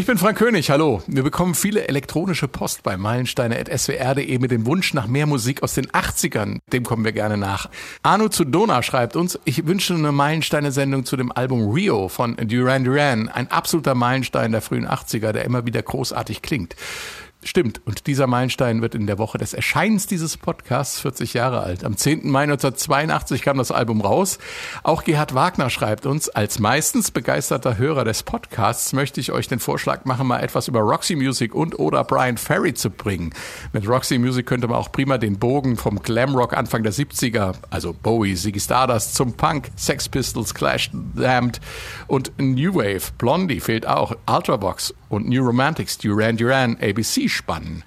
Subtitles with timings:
[0.00, 1.02] Ich bin Frank König, hallo.
[1.08, 5.88] Wir bekommen viele elektronische Post bei meilensteine.swr.de mit dem Wunsch nach mehr Musik aus den
[5.88, 6.60] 80ern.
[6.72, 7.68] Dem kommen wir gerne nach.
[8.02, 12.84] Arno zu Dona schreibt uns, ich wünsche eine Meilensteine-Sendung zu dem Album Rio von Duran
[12.84, 13.28] Duran.
[13.28, 16.76] Ein absoluter Meilenstein der frühen 80er, der immer wieder großartig klingt.
[17.42, 21.84] Stimmt, und dieser Meilenstein wird in der Woche des Erscheinens dieses Podcasts 40 Jahre alt.
[21.84, 22.30] Am 10.
[22.30, 24.38] Mai 1982 kam das Album raus.
[24.82, 29.58] Auch Gerhard Wagner schreibt uns, als meistens begeisterter Hörer des Podcasts möchte ich euch den
[29.58, 33.32] Vorschlag machen, mal etwas über Roxy Music und oder Brian Ferry zu bringen.
[33.72, 37.94] Mit Roxy Music könnte man auch prima den Bogen vom Glamrock Anfang der 70er, also
[37.94, 41.58] Bowie, Ziggy Stardust, zum Punk, Sex Pistols, Clash, Damned
[42.06, 47.82] und New Wave, Blondie fehlt auch, Ultravox und New Romantics, Duran Duran, ABC spannen.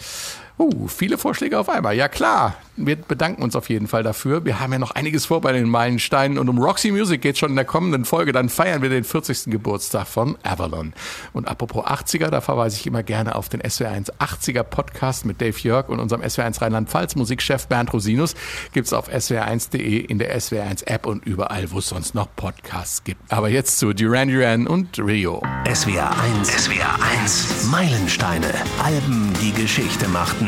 [0.57, 1.95] Uh, viele Vorschläge auf einmal.
[1.95, 4.45] Ja klar, wir bedanken uns auf jeden Fall dafür.
[4.45, 7.51] Wir haben ja noch einiges vor bei den Meilensteinen und um Roxy Music geht schon
[7.51, 8.31] in der kommenden Folge.
[8.31, 9.51] Dann feiern wir den 40.
[9.51, 10.93] Geburtstag von Avalon.
[11.33, 15.57] Und apropos 80er, da verweise ich immer gerne auf den SWR1 80er Podcast mit Dave
[15.57, 18.35] Jörg und unserem SWR1 Rheinland-Pfalz Musikchef Bernd Rosinus.
[18.73, 23.21] Gibt's auf swr1.de in der SWR1 App und überall, wo es sonst noch Podcasts gibt.
[23.31, 25.41] Aber jetzt zu Duran Duran und Rio.
[25.65, 30.42] SWR1, SWR1, Meilensteine, Alben, die Geschichte machten.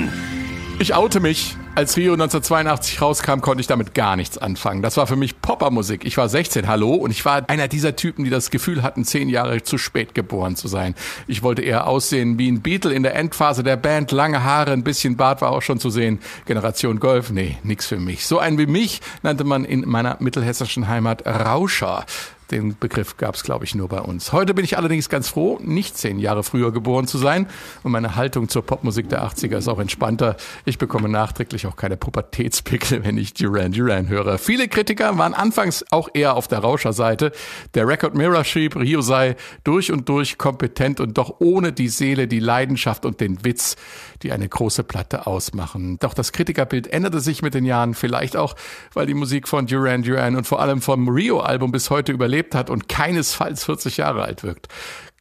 [0.78, 1.56] Ich oute mich.
[1.74, 4.82] Als Rio 1982 rauskam, konnte ich damit gar nichts anfangen.
[4.82, 6.06] Das war für mich Poppermusik.
[6.06, 9.28] Ich war 16, hallo, und ich war einer dieser Typen, die das Gefühl hatten, zehn
[9.28, 10.96] Jahre zu spät geboren zu sein.
[11.28, 14.14] Ich wollte eher aussehen wie ein Beatle in der Endphase der Band.
[14.14, 16.20] Lange Haare, ein bisschen Bart war auch schon zu sehen.
[16.46, 18.26] Generation Golf, nee, nix für mich.
[18.26, 22.06] So einen wie mich nannte man in meiner mittelhessischen Heimat Rauscher.
[22.52, 24.32] Den Begriff gab es, glaube ich, nur bei uns.
[24.32, 27.48] Heute bin ich allerdings ganz froh, nicht zehn Jahre früher geboren zu sein.
[27.82, 30.38] Und meine Haltung zur Popmusik der 80er ist auch entspannter.
[30.64, 34.38] Ich bekomme nachträglich auch keine Pubertätspickel, wenn ich Duran Duran höre.
[34.38, 37.32] Viele Kritiker waren anfangs auch eher auf der Rauscherseite.
[37.74, 42.28] Der Record Mirror schrieb, Rio sei durch und durch kompetent und doch ohne die Seele,
[42.28, 43.76] die Leidenschaft und den Witz,
[44.22, 45.98] die eine große Platte ausmachen.
[46.00, 48.56] Doch das Kritikerbild änderte sich mit den Jahren, vielleicht auch,
[48.94, 52.56] weil die Musik von Duran Duran und vor allem vom Rio-Album bis heute überlebt überlebt
[52.56, 54.68] hat und keinesfalls 40 Jahre alt wirkt.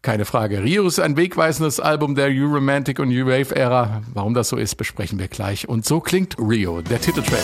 [0.03, 0.63] Keine Frage.
[0.63, 4.03] Rio ist ein wegweisendes Album der New Romantic und New Wave Ära.
[4.13, 5.69] Warum das so ist, besprechen wir gleich.
[5.69, 7.39] Und so klingt Rio, der Titeltrack.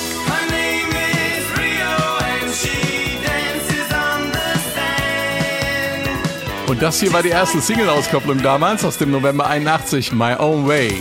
[6.66, 11.00] Und das hier war die erste Single-Auskopplung damals aus dem November 81, My Own Way.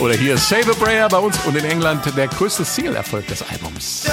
[0.00, 4.06] Oder hier Save a Prayer bei uns und in England der größte Single-Erfolg des Albums.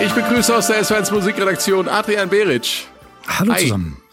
[0.00, 2.86] Ich begrüße aus der S1 Musikredaktion Adrian Beric.
[3.28, 3.64] Hallo Hi.
[3.64, 4.05] zusammen.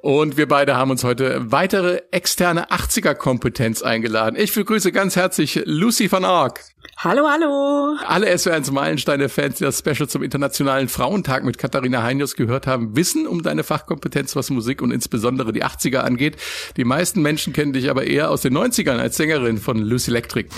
[0.00, 4.36] Und wir beide haben uns heute weitere externe 80er-Kompetenz eingeladen.
[4.38, 6.62] Ich begrüße ganz herzlich Lucy van Ark.
[6.98, 7.96] Hallo, hallo.
[8.06, 13.26] Alle SW1 Meilensteine-Fans, die das Special zum Internationalen Frauentag mit Katharina Heinius gehört haben, wissen
[13.26, 16.36] um deine Fachkompetenz, was Musik und insbesondere die 80er angeht.
[16.76, 20.48] Die meisten Menschen kennen dich aber eher aus den 90ern als Sängerin von Lucy Electric.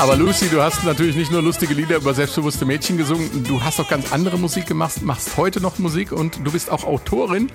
[0.00, 3.78] Aber Lucy, du hast natürlich nicht nur lustige Lieder über selbstbewusste Mädchen gesungen, du hast
[3.80, 7.52] auch ganz andere Musik gemacht, machst heute noch Musik und du bist auch Autorin,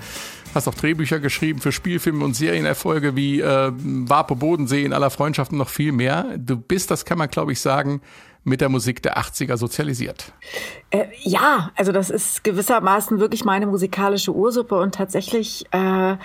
[0.54, 5.50] hast auch Drehbücher geschrieben für Spielfilme und Serienerfolge wie äh, Warpe Bodensee in aller Freundschaft
[5.50, 6.36] und noch viel mehr.
[6.38, 8.00] Du bist, das kann man glaube ich sagen,
[8.44, 10.32] mit der Musik der 80er sozialisiert.
[10.90, 16.16] Äh, ja, also das ist gewissermaßen wirklich meine musikalische Ursuppe und tatsächlich äh,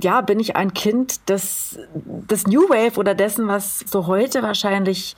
[0.00, 5.16] ja, bin ich ein Kind des, des New Wave oder dessen, was so heute wahrscheinlich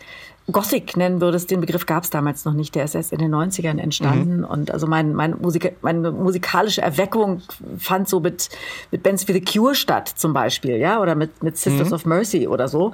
[0.52, 3.34] Gothic nennen würdest, den Begriff gab es damals noch nicht, der ist erst in den
[3.34, 4.38] 90ern entstanden.
[4.38, 4.44] Mhm.
[4.44, 7.42] Und also mein, mein Musik, meine musikalische Erweckung
[7.78, 8.48] fand so mit,
[8.90, 11.94] mit Bands wie The Cure statt, zum Beispiel, ja, oder mit, mit Sisters mhm.
[11.94, 12.92] of Mercy oder so.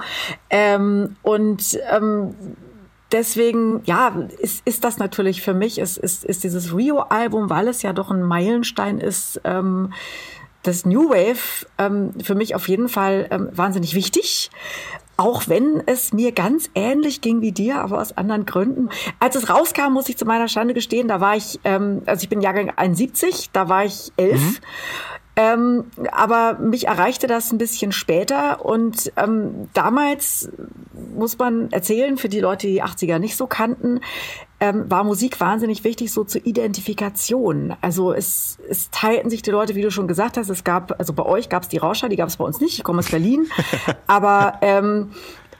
[0.51, 2.35] Ähm, und ähm,
[3.13, 7.83] deswegen, ja, ist, ist das natürlich für mich, ist, ist, ist dieses Rio-Album, weil es
[7.83, 9.93] ja doch ein Meilenstein ist, ähm,
[10.67, 14.51] das New Wave ähm, für mich auf jeden Fall ähm, wahnsinnig wichtig.
[15.19, 18.91] Auch wenn es mir ganz ähnlich ging wie dir, aber aus anderen Gründen.
[19.19, 22.29] Als es rauskam, muss ich zu meiner Schande gestehen, da war ich, ähm, also ich
[22.29, 24.41] bin Jahrgang 71, da war ich elf.
[24.41, 24.57] Mhm.
[25.39, 30.51] Ähm, aber mich erreichte das ein bisschen später und ähm, damals
[31.15, 34.01] muss man erzählen, für die Leute, die die 80er nicht so kannten,
[34.61, 37.77] ähm, war Musik wahnsinnig wichtig so zur Identifikation.
[37.81, 41.13] Also es, es teilten sich die Leute, wie du schon gesagt hast, es gab, also
[41.13, 43.11] bei euch gab es die Rauscher, die gab es bei uns nicht, ich komme aus
[43.11, 43.47] Berlin,
[44.07, 45.11] aber ähm,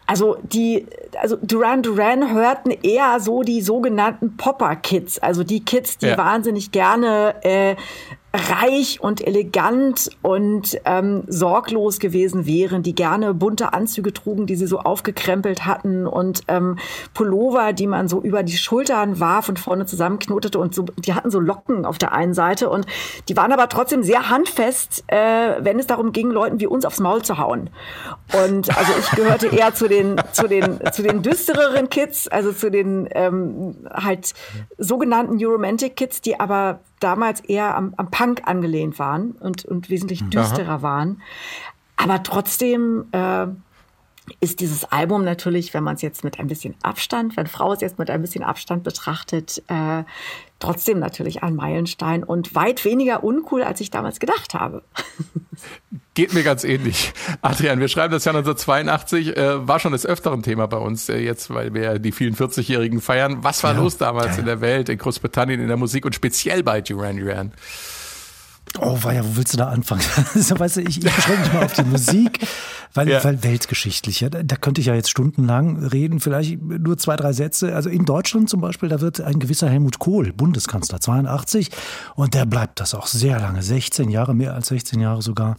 [0.07, 0.87] also die,
[1.21, 6.19] also Duran Duran hörten eher so die sogenannten Popper-Kids, also die Kids, die ja.
[6.19, 7.77] wahnsinnig gerne äh,
[8.37, 14.67] reich und elegant und ähm, sorglos gewesen wären, die gerne bunte Anzüge trugen, die sie
[14.67, 16.79] so aufgekrempelt hatten und ähm,
[17.15, 21.31] Pullover, die man so über die Schultern warf und vorne zusammenknotete und so, die hatten
[21.31, 22.87] so Locken auf der einen Seite und
[23.29, 27.01] die waren aber trotzdem sehr handfest, äh, wenn es darum ging, Leuten wie uns aufs
[27.01, 27.71] Maul zu hauen.
[28.45, 32.71] Und also ich gehörte eher zu den zu den zu den düstereren Kids, also zu
[32.71, 34.35] den ähm, halt
[34.79, 40.23] sogenannten Neuromantic Kids, die aber damals eher am, am Punk angelehnt waren und, und wesentlich
[40.29, 40.83] düsterer Aha.
[40.83, 41.23] waren.
[41.97, 43.47] Aber trotzdem äh,
[44.41, 47.81] ist dieses Album natürlich, wenn man es jetzt mit ein bisschen Abstand, wenn Frau es
[47.81, 50.05] jetzt mit ein bisschen Abstand betrachtet, äh,
[50.59, 54.83] trotzdem natürlich ein Meilenstein und weit weniger uncool, als ich damals gedacht habe.
[56.17, 57.13] Geht mir ganz ähnlich.
[57.43, 61.19] Adrian, wir schreiben das Jahr 1982, äh, war schon des Öfteren Thema bei uns äh,
[61.19, 63.45] jetzt, weil wir die vielen 40-Jährigen feiern.
[63.45, 64.39] Was war ja, los damals ja.
[64.39, 67.53] in der Welt, in Großbritannien, in der Musik und speziell bei Duran Duran?
[68.79, 70.03] Oh, war ja, wo willst du da anfangen?
[70.35, 72.47] also, weißt du, ich, ich beschränke mich mal auf die Musik,
[72.95, 73.23] weil, ja.
[73.25, 77.75] weil weltgeschichtlich, ja, da könnte ich ja jetzt stundenlang reden, vielleicht nur zwei, drei Sätze.
[77.75, 81.71] Also in Deutschland zum Beispiel, da wird ein gewisser Helmut Kohl, Bundeskanzler, 82,
[82.17, 85.57] und der bleibt das auch sehr lange, 16 Jahre, mehr als 16 Jahre sogar.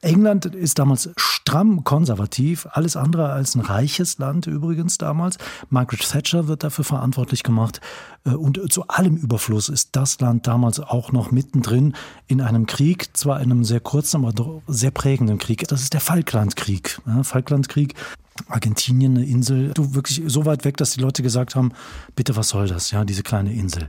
[0.00, 5.38] England ist damals stramm konservativ, alles andere als ein reiches Land übrigens damals.
[5.70, 7.80] Margaret Thatcher wird dafür verantwortlich gemacht.
[8.24, 11.94] Äh, und zu allem Überfluss ist das Land damals auch noch mittendrin
[12.26, 15.66] in einem Krieg, zwar in einem sehr kurzen, aber doch sehr prägenden Krieg.
[15.68, 17.00] Das ist der Falklandkrieg.
[17.22, 17.94] Falklandkrieg
[18.46, 21.72] Argentinien, eine Insel, wirklich so weit weg, dass die Leute gesagt haben,
[22.14, 23.88] bitte, was soll das, ja, diese kleine Insel.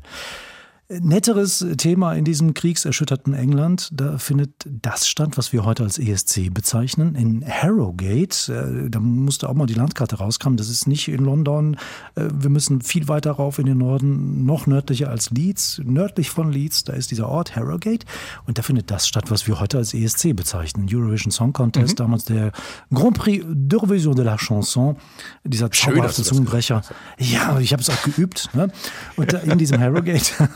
[0.91, 6.51] Netteres Thema in diesem kriegserschütterten England, da findet das statt, was wir heute als ESC
[6.51, 8.51] bezeichnen, in Harrogate.
[8.51, 10.57] Äh, da musste auch mal die Landkarte rauskommen.
[10.57, 11.75] Das ist nicht in London.
[12.15, 15.79] Äh, wir müssen viel weiter rauf in den Norden, noch nördlicher als Leeds.
[15.85, 18.07] Nördlich von Leeds, da ist dieser Ort Harrogate.
[18.47, 20.87] Und da findet das statt, was wir heute als ESC bezeichnen.
[20.91, 22.03] Eurovision Song Contest, mhm.
[22.03, 22.51] damals der
[22.91, 24.97] Grand Prix d'Eurovision de la Chanson.
[25.43, 26.81] Dieser zauberhafte Zungenbrecher.
[27.19, 28.49] Ja, ich habe es auch geübt.
[28.55, 28.71] Ne?
[29.17, 30.49] Und in diesem Harrogate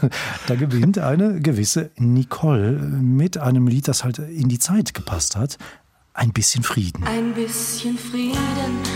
[0.47, 5.57] Da gewinnt eine gewisse Nicole mit einem Lied, das halt in die Zeit gepasst hat.
[6.15, 7.03] Ein bisschen Frieden.
[7.05, 8.37] Ein bisschen Frieden,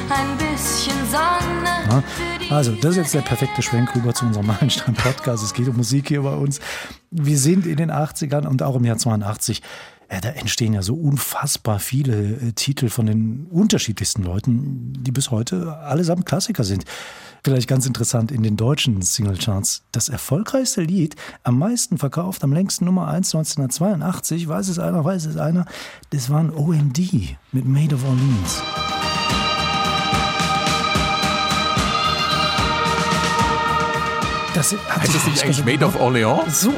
[0.09, 1.67] ein bisschen Sonne.
[1.89, 2.03] Ja,
[2.55, 5.43] also, das ist jetzt der perfekte Schwenk rüber zu unserem Meilenstein-Podcast.
[5.43, 6.59] Es geht um Musik hier bei uns.
[7.09, 9.63] Wir sind in den 80ern und auch im Jahr 82
[10.11, 15.31] ja, da entstehen ja so unfassbar viele äh, Titel von den unterschiedlichsten Leuten, die bis
[15.31, 16.85] heute allesamt Klassiker sind.
[17.43, 19.83] Vielleicht ganz interessant in den deutschen Singlecharts.
[19.91, 25.25] Das erfolgreichste Lied, am meisten verkauft, am längsten Nummer 1 1982, weiß es einer, weiß
[25.25, 25.65] es einer,
[26.09, 26.99] das waren OMD
[27.51, 28.61] mit Made of Orleans.
[34.53, 36.61] Das hat heißt das nicht eigentlich Made of Orleans?
[36.61, 36.73] So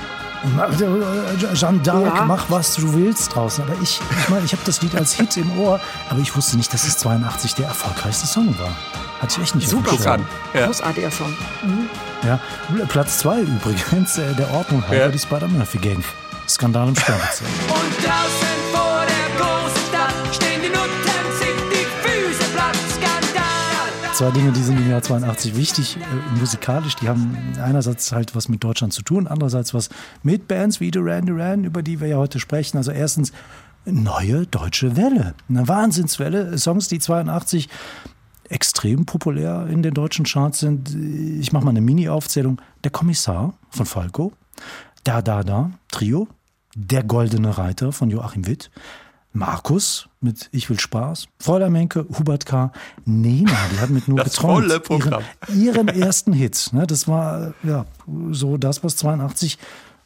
[1.53, 2.25] Jeanne d'Arc, ja.
[2.25, 3.63] mach was du willst draußen.
[3.63, 5.79] Aber ich, ich meine, ich habe das Lied als Hit im Ohr,
[6.09, 8.75] aber ich wusste nicht, dass es 82 der erfolgreichste Song war.
[9.19, 10.25] Hatte ich echt nicht Super Song.
[10.53, 10.65] Ja.
[10.67, 11.35] Großartiger Song.
[11.63, 11.89] Mhm.
[12.23, 12.39] Ja,
[12.87, 15.09] Platz 2 übrigens, äh, der Ordnung halber, ja.
[15.09, 16.03] die Spider-Murphy-Gang.
[16.47, 17.49] Skandal im Sternbezirk.
[17.69, 20.89] Und draußen vor der großen Stadt stehen die Nutten,
[21.37, 22.75] sich die Füße platt.
[22.95, 24.13] Skandal.
[24.13, 26.95] Zwei Dinge, die sind im Jahr 82 wichtig, äh, musikalisch.
[26.95, 29.89] Die haben einerseits halt was mit Deutschland zu tun, andererseits was
[30.23, 32.77] mit Bands wie Duran Duran, über die wir ja heute sprechen.
[32.77, 33.31] Also erstens
[33.85, 35.35] neue deutsche Welle.
[35.49, 36.57] Eine Wahnsinnswelle.
[36.57, 37.69] Songs, die 82
[38.49, 40.95] extrem populär in den deutschen Charts sind.
[41.39, 42.61] Ich mache mal eine Mini-Aufzählung.
[42.83, 44.33] Der Kommissar von Falco,
[45.03, 46.27] Da Da Da, Trio,
[46.75, 48.69] Der Goldene Reiter von Joachim Witt,
[49.31, 52.71] Markus mit Ich will Spaß, Fräulein Menke, Hubert K.,
[53.05, 54.67] Nena, die hat mit nur das geträumt.
[54.67, 55.23] Volle Programm.
[55.49, 56.69] Ihren, ihren ersten Hit.
[56.73, 57.85] Ne, das war ja
[58.31, 59.57] so das, was 82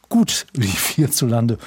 [0.10, 1.58] gut lief hierzulande.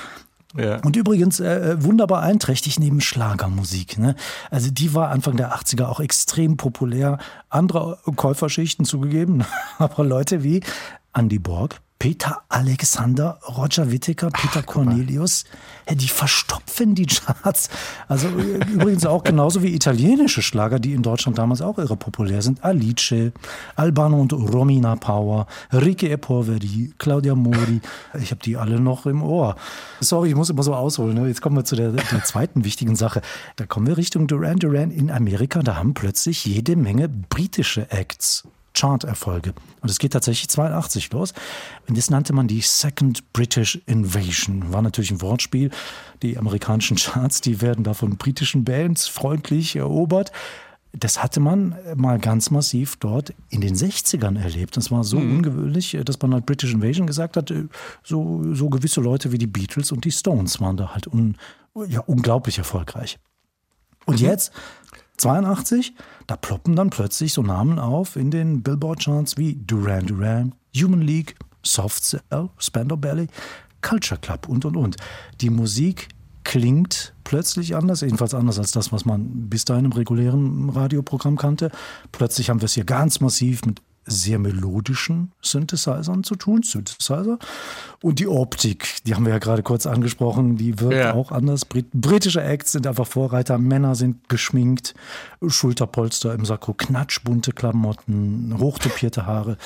[0.58, 0.80] Ja.
[0.82, 3.98] Und übrigens äh, äh, wunderbar einträchtig neben Schlagermusik.
[3.98, 4.14] Ne?
[4.50, 7.18] Also die war Anfang der 80er auch extrem populär.
[7.48, 9.44] Andere Käuferschichten zugegeben,
[9.78, 10.62] aber Leute wie
[11.12, 15.44] Andy Borg, Peter Alexander, Roger Whittaker, Peter Ach, Cornelius,
[15.94, 17.70] die verstopfen die Charts.
[18.08, 22.42] Also äh, übrigens auch genauso wie italienische Schlager, die in Deutschland damals auch irre populär
[22.42, 22.64] sind.
[22.64, 23.32] Alice,
[23.76, 27.80] Albano und Romina Power, Ricche e Poveri, Claudia Mori.
[28.20, 29.56] Ich habe die alle noch im Ohr.
[30.00, 31.14] Sorry, ich muss immer so ausholen.
[31.14, 31.28] Ne?
[31.28, 33.22] Jetzt kommen wir zu der, der zweiten wichtigen Sache.
[33.56, 35.62] Da kommen wir Richtung Duran Duran in Amerika.
[35.62, 38.44] Da haben plötzlich jede Menge britische Acts
[38.76, 39.54] Chart-Erfolge.
[39.80, 41.32] Und es geht tatsächlich 82 los.
[41.88, 44.72] Und das nannte man die Second British Invasion.
[44.72, 45.70] War natürlich ein Wortspiel.
[46.22, 50.32] Die amerikanischen Charts, die werden da von britischen Bands freundlich erobert
[50.98, 54.76] das hatte man mal ganz massiv dort in den 60ern erlebt.
[54.76, 55.36] Das war so mhm.
[55.36, 57.52] ungewöhnlich, dass man halt British Invasion gesagt hat,
[58.02, 61.36] so, so gewisse Leute wie die Beatles und die Stones waren da halt un,
[61.86, 63.18] ja, unglaublich erfolgreich.
[64.06, 64.26] Und mhm.
[64.26, 64.52] jetzt,
[65.16, 65.94] 82,
[66.26, 71.36] da ploppen dann plötzlich so Namen auf in den Billboard-Charts wie Duran Duran, Human League,
[71.62, 73.28] Soft Cell, Spandau Ballet,
[73.82, 74.96] Culture Club und und und.
[75.40, 76.08] Die Musik
[76.44, 81.70] klingt plötzlich anders, jedenfalls anders als das, was man bis dahin im regulären Radioprogramm kannte.
[82.12, 87.38] Plötzlich haben wir es hier ganz massiv mit sehr melodischen Synthesizern zu tun, Synthesizer.
[88.02, 91.14] Und die Optik, die haben wir ja gerade kurz angesprochen, die wird ja.
[91.14, 91.64] auch anders.
[91.64, 94.94] Brit britische Acts sind einfach Vorreiter, Männer sind geschminkt,
[95.46, 99.56] Schulterpolster im Sakko, knatschbunte Klamotten, hochtopierte Haare.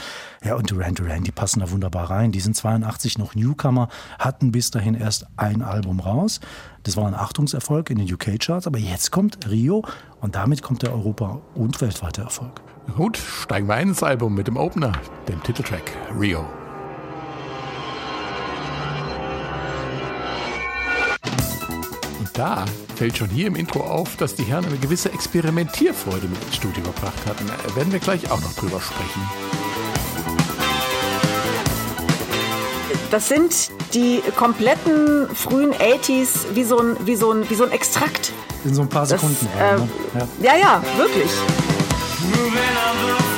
[0.42, 2.32] Ja, und Duran Duran, die passen da wunderbar rein.
[2.32, 6.40] Die sind 82 noch Newcomer, hatten bis dahin erst ein Album raus.
[6.82, 9.84] Das war ein Achtungserfolg in den UK-Charts, aber jetzt kommt Rio
[10.20, 12.62] und damit kommt der Europa- und weltweite Erfolg.
[12.96, 14.92] Gut, steigen wir ein ins Album mit dem Opener,
[15.28, 16.40] dem Titeltrack Rio.
[22.18, 22.64] Und da
[22.96, 26.82] fällt schon hier im Intro auf, dass die Herren eine gewisse Experimentierfreude mit ins Studio
[26.82, 27.46] gebracht hatten.
[27.46, 29.22] Da werden wir gleich auch noch drüber sprechen.
[33.10, 37.72] Das sind die kompletten frühen 80s wie so ein, wie so ein, wie so ein
[37.72, 38.32] Extrakt.
[38.64, 39.48] In so ein paar Sekunden.
[39.58, 40.54] Das, äh, ja.
[40.54, 41.30] ja, ja, wirklich.
[42.22, 43.29] Moving on the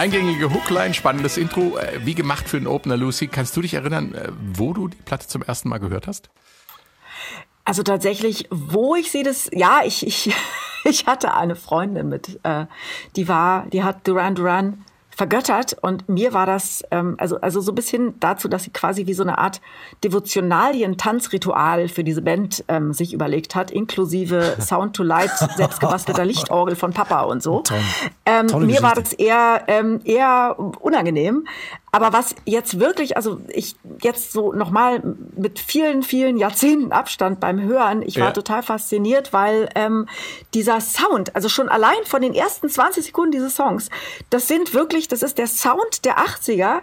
[0.00, 3.26] Eingängige Hookline, spannendes Intro, äh, wie gemacht für einen Opener, Lucy.
[3.26, 6.30] Kannst du dich erinnern, äh, wo du die Platte zum ersten Mal gehört hast?
[7.66, 10.34] Also tatsächlich, wo ich sie das, ja, ich, ich,
[10.84, 12.64] ich hatte eine Freundin mit, äh,
[13.14, 17.72] die war, die hat Duran Duran vergöttert und mir war das, ähm, also, also so
[17.72, 19.60] bis hin dazu, dass sie quasi wie so eine Art
[20.04, 26.92] Devotionalien-Tanzritual für diese Band ähm, sich überlegt hat, inklusive Sound to Light, selbstgebastelter Lichtorgel von
[26.92, 27.60] Papa und so.
[27.60, 27.78] Toll.
[28.24, 31.46] Ähm, Tolle mir war das eher, ähm, eher unangenehm.
[31.92, 35.02] Aber was jetzt wirklich, also ich jetzt so nochmal
[35.36, 38.32] mit vielen, vielen Jahrzehnten Abstand beim Hören, ich war Ja.
[38.32, 40.06] total fasziniert, weil ähm,
[40.54, 43.90] dieser Sound, also schon allein von den ersten 20 Sekunden dieses Songs,
[44.30, 46.80] das sind wirklich, das ist der Sound der 80er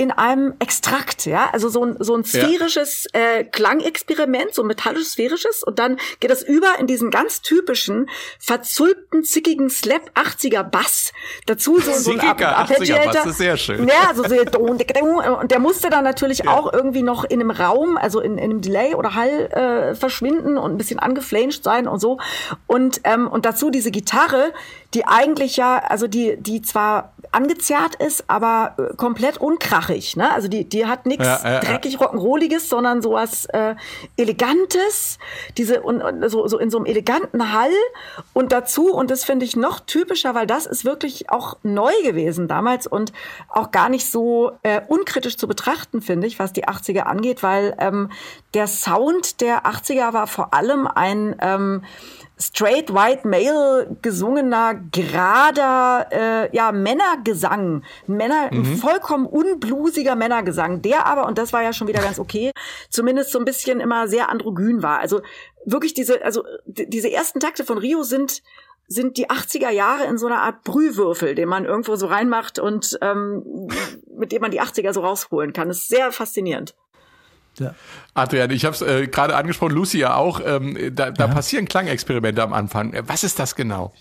[0.00, 5.12] in einem Extrakt, ja, also so ein, so ein sphärisches äh, Klangexperiment, so ein metallisches
[5.12, 11.12] sphärisches und dann geht das über in diesen ganz typischen verzulpten, zickigen Slap 80er Bass,
[11.44, 13.12] dazu so, so ein Zickiger Ar- 80er Bass, Arpeggiator.
[13.12, 13.86] das ist sehr schön.
[13.86, 18.20] Ja, also so und der musste dann natürlich auch irgendwie noch in einem Raum, also
[18.20, 22.18] in, in einem Delay oder Hall äh, verschwinden und ein bisschen angeflanscht sein und so.
[22.66, 24.54] Und ähm, und dazu diese Gitarre,
[24.94, 30.32] die eigentlich ja, also die die zwar angezerrt ist, aber äh, komplett unkrachig, ne?
[30.32, 31.60] Also die die hat nichts Ja, ja, ja.
[31.60, 33.76] dreckig rock'n'rolliges, sondern sowas äh,
[34.16, 35.18] elegantes,
[35.56, 37.70] diese und, und so so in so einem eleganten Hall
[38.32, 42.48] und dazu und das finde ich noch typischer, weil das ist wirklich auch neu gewesen
[42.48, 43.12] damals und
[43.48, 47.76] auch gar nicht so äh, unkritisch zu betrachten, finde ich, was die 80er angeht, weil
[47.78, 48.10] ähm,
[48.54, 51.84] der Sound der 80er war vor allem ein ähm,
[52.40, 61.26] straight white male gesungener gerader äh, ja Männergesang Männer ein vollkommen unbluesiger Männergesang der aber
[61.26, 62.52] und das war ja schon wieder ganz okay
[62.88, 65.20] zumindest so ein bisschen immer sehr androgyn war also
[65.64, 68.42] wirklich diese also diese ersten Takte von Rio sind
[68.92, 72.98] sind die 80er Jahre in so einer Art Brühwürfel, den man irgendwo so reinmacht und
[73.00, 73.68] ähm,
[74.12, 75.68] mit dem man die 80er so rausholen kann.
[75.68, 76.74] Das ist sehr faszinierend.
[77.58, 77.74] Ja.
[78.14, 80.40] Adrian, ich habe es äh, gerade angesprochen, Lucy ja auch.
[80.44, 82.94] Ähm, da da passieren Klangexperimente am Anfang.
[83.06, 83.92] Was ist das genau?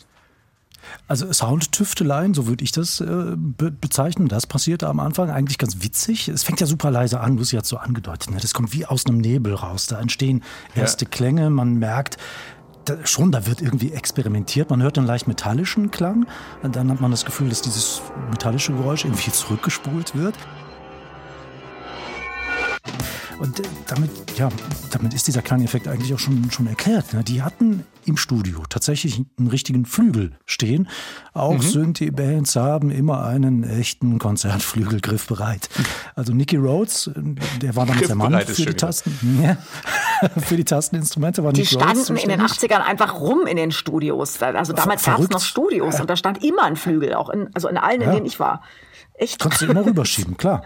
[1.07, 4.27] Also Soundtüfteleien, so würde ich das äh, be bezeichnen.
[4.27, 6.27] Das passierte am Anfang eigentlich ganz witzig.
[6.27, 8.31] Es fängt ja super leise an, Lucy hat so angedeutet.
[8.31, 8.37] Ne?
[8.41, 9.87] Das kommt wie aus einem Nebel raus.
[9.87, 10.43] Da entstehen
[10.75, 11.49] erste Klänge.
[11.49, 12.17] Man merkt
[12.85, 14.69] da, schon, da wird irgendwie experimentiert.
[14.69, 16.27] Man hört einen leicht metallischen Klang.
[16.63, 20.35] Dann hat man das Gefühl, dass dieses metallische Geräusch irgendwie zurückgespult wird.
[23.39, 24.49] Und äh, damit, ja,
[24.91, 27.13] damit ist dieser kleine Effekt eigentlich auch schon, schon erklärt.
[27.13, 27.23] Ne?
[27.23, 30.89] Die hatten im Studio tatsächlich einen richtigen Flügel stehen.
[31.33, 31.61] Auch Mhm.
[31.61, 35.69] Synthie-Bands haben immer einen echten Konzertflügel griffbereit.
[36.15, 37.13] Also Nicky Rhodes, äh,
[37.61, 38.73] der war damals der Mann für die.
[38.73, 39.39] Tasten.
[39.41, 39.57] Ja.
[40.41, 42.75] für die Tasteninstrumente war Die Nicky Rhodes standen in den zuständig.
[42.77, 44.41] 80ern einfach rum in den Studios.
[44.41, 47.69] Also damals gab es noch Studios und da stand immer ein Flügel, auch in, also
[47.69, 48.13] in allen, in Ja.
[48.15, 48.63] denen ich war.
[49.13, 49.39] Echt.
[49.39, 50.63] Konntest du immer rüberschieben, klar.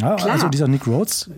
[0.00, 0.32] Ja, Klar.
[0.32, 1.30] Also dieser Nick Rhodes,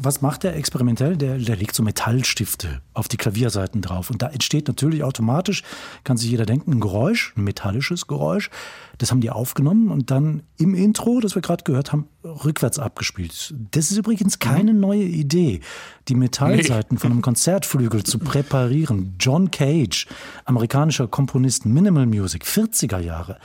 [0.00, 1.16] was macht der experimentell?
[1.16, 4.10] Der, der legt so Metallstifte auf die Klavierseiten drauf.
[4.10, 5.62] Und da entsteht natürlich automatisch,
[6.04, 8.50] kann sich jeder denken, ein Geräusch, ein metallisches Geräusch.
[8.98, 13.54] Das haben die aufgenommen und dann im Intro, das wir gerade gehört haben, rückwärts abgespielt.
[13.72, 15.60] Das ist übrigens keine neue Idee,
[16.08, 19.16] die Metallseiten von einem Konzertflügel zu präparieren.
[19.20, 20.06] John Cage,
[20.46, 23.38] amerikanischer Komponist Minimal Music, 40er Jahre.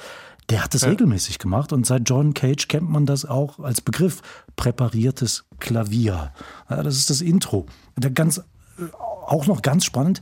[0.51, 4.21] Der hat das regelmäßig gemacht und seit John Cage kennt man das auch als Begriff
[4.57, 6.33] präpariertes Klavier.
[6.69, 7.67] Ja, das ist das Intro.
[7.95, 8.41] Der ganz, äh,
[9.25, 10.21] auch noch ganz spannend,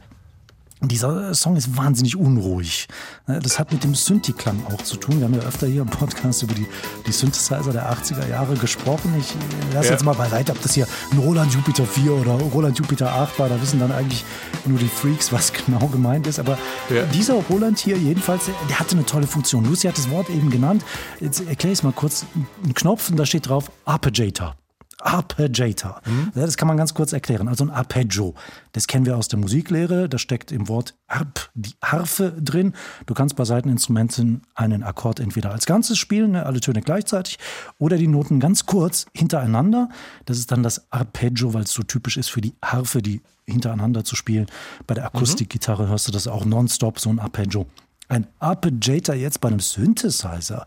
[0.82, 2.88] dieser Song ist wahnsinnig unruhig.
[3.28, 5.18] Ja, Das hat mit dem Synthi-Klang auch zu tun.
[5.20, 6.66] Wir haben ja öfter hier im Podcast über die,
[7.06, 9.14] die Synthesizer der 80er Jahre gesprochen.
[9.20, 9.92] Ich äh, lasse Ja.
[9.94, 13.50] jetzt mal beiseite, ob das hier ein Roland Jupiter 4 oder Roland Jupiter 8 war.
[13.50, 14.24] Da wissen dann eigentlich
[14.66, 16.40] nur die Freaks, was genau gemeint ist.
[16.40, 16.58] Aber
[16.90, 17.04] Ja.
[17.08, 19.66] dieser Roland hier jedenfalls, der hatte eine tolle Funktion.
[19.66, 20.84] Lucy hat das Wort eben genannt.
[21.20, 22.26] Jetzt erkläre ich es mal kurz.
[22.64, 24.56] Ein Knopf und da steht drauf Arpeggiator.
[25.00, 26.02] Arpeggiator.
[26.36, 27.48] Ja, das kann man ganz kurz erklären.
[27.48, 28.36] Also ein Arpeggio.
[28.74, 30.10] Das kennen wir aus der Musiklehre.
[30.10, 32.74] Da steckt im Wort Arp die Harfe drin.
[33.06, 37.40] Du kannst bei Saiteninstrumenten einen Akkord entweder als Ganzes spielen, ne, alle Töne gleichzeitig,
[37.78, 39.90] oder die Noten ganz kurz hintereinander.
[40.26, 44.04] Das ist dann das Arpeggio, weil es so typisch ist für die Harfe, die hintereinander
[44.04, 44.48] zu spielen.
[44.86, 47.68] Bei der Akustikgitarre hörst du das auch nonstop, so ein Arpeggio.
[48.08, 50.66] Ein Arpeggiator jetzt bei einem Synthesizer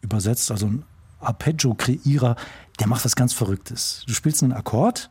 [0.00, 0.84] übersetzt, also ein
[1.20, 2.36] Arpeggio-Kreierer,
[2.80, 4.04] der macht was ganz Verrücktes.
[4.06, 5.10] Du spielst einen Akkord,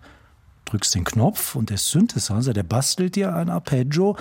[0.66, 4.18] drückst den Knopf und der Synthesizer, der bastelt dir ein Arpeggio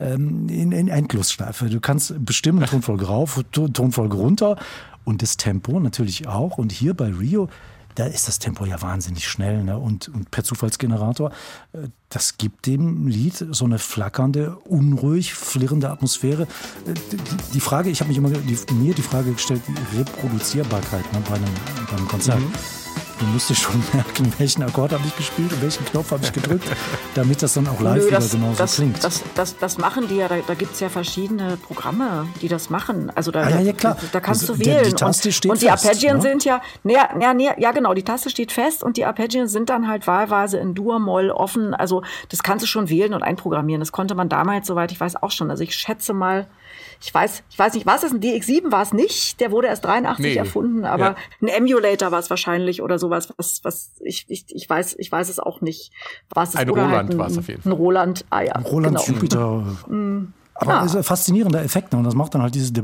[0.00, 1.68] ähm, in, in Endlosschleife.
[1.68, 4.56] Du kannst bestimmen, Tonfolge rauf, Ton- Tonfolge runter
[5.04, 6.58] und das Tempo natürlich auch.
[6.58, 7.48] Und hier bei Rio,
[7.96, 9.76] da ist das Tempo ja wahnsinnig schnell ne?
[9.78, 11.30] und, und per Zufallsgenerator.
[11.72, 16.44] äh, Das gibt dem Lied so eine flackernde, unruhig, flirrende Atmosphäre.
[16.86, 16.94] Äh,
[17.52, 21.34] Die, Frage, ich habe mich immer die, mir die Frage gestellt, die Reproduzierbarkeit ne, bei,
[21.34, 21.44] einem,
[21.90, 22.40] bei einem Konzert.
[23.18, 26.32] Du musst dir schon merken, welchen Akkord habe ich gespielt und welchen Knopf habe ich
[26.32, 26.64] gedrückt,
[27.14, 29.04] damit das dann auch live Nö, wieder das, genauso das, klingt.
[29.04, 32.68] Das, das, das machen die ja, da, da gibt es ja verschiedene Programme, die das
[32.70, 33.10] machen.
[33.14, 33.96] Also da, Ah, ja, ja, klar.
[34.00, 34.84] da, da kannst Also du der- wählen.
[34.90, 36.22] die Taste und, steht und die fest, Arpeggien ne?
[36.22, 39.70] sind ja, nee, ja, nee, ja genau, die Taste steht fest und die Arpeggien sind
[39.70, 41.74] dann halt wahlweise in Dur, Moll offen.
[41.74, 43.80] Also das kannst du schon wählen und einprogrammieren.
[43.80, 45.50] Das konnte man damals, soweit ich weiß, auch schon.
[45.50, 46.46] Also ich schätze mal,
[47.00, 49.84] ich weiß, ich weiß nicht, was ist ein DX7 war es nicht, der wurde erst
[49.84, 50.34] 83 Nee.
[50.36, 51.16] erfunden, aber Ja.
[51.40, 55.28] ein Emulator war es wahrscheinlich oder sowas, was, was ich, ich, ich weiß, ich weiß
[55.28, 55.92] es auch nicht.
[56.30, 58.58] Was es Ein oder Roland halt ein, war's auf jeden Ein Roland, ah ja.
[58.58, 59.16] Roland genau.
[59.18, 59.66] Jupiter.
[60.54, 60.84] Aber Ah.
[60.84, 61.98] es ist ein faszinierender Effekt ne?
[61.98, 62.80] und das macht dann halt dieses W-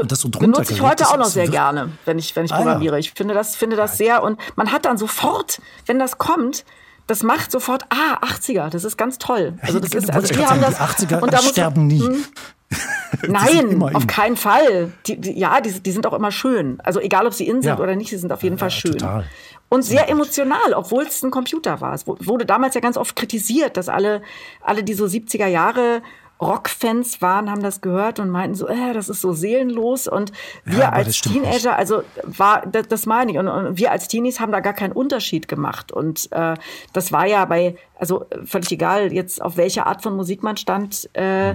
[0.00, 2.52] und das so drunter benutze ich heute auch noch sehr gerne, wenn ich, wenn ich
[2.52, 2.62] Ah, ja.
[2.62, 2.98] programmiere.
[2.98, 6.64] Ich finde das, finde das sehr und man hat dann sofort, wenn das kommt,
[7.06, 9.54] das macht sofort, ah, 80er, das ist ganz toll.
[9.62, 12.02] Also das ist, also wir haben das, die 80er und da muss, sterben nie.
[13.28, 14.06] Nein, immer auf in.
[14.08, 14.92] keinen Fall.
[15.06, 16.78] Die, die, ja, die, die sind auch immer schön.
[16.82, 17.78] Also egal, ob sie in sind Ja.
[17.78, 18.92] oder nicht, sie sind auf jeden Fall schön.
[18.92, 19.24] total.
[19.68, 21.94] Und sehr emotional, obwohl es ein Computer war.
[21.94, 24.22] Es wu- wurde damals ja ganz oft kritisiert, dass alle,
[24.60, 26.02] alle die so 70er Jahre
[26.44, 30.06] Rockfans waren, haben das gehört und meinten so, äh, das ist so seelenlos.
[30.06, 30.32] Und
[30.64, 31.44] wir Ja, als stimmt nicht.
[31.44, 34.72] Teenager, also war, das, das meine ich, und, und wir als Teenies haben da gar
[34.74, 35.92] keinen Unterschied gemacht.
[35.92, 36.54] Und äh,
[36.92, 40.56] das war ja bei, also äh, völlig egal, jetzt auf welche Art von Musik man
[40.56, 41.54] stand, äh,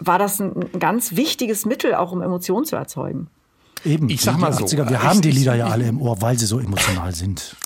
[0.00, 3.28] war das ein, ein ganz wichtiges Mittel, auch um Emotionen zu erzeugen.
[3.84, 6.20] Eben, Ich sag mal so, 80er, wir ich- haben die Lieder ja alle im Ohr,
[6.20, 7.56] weil sie so emotional sind.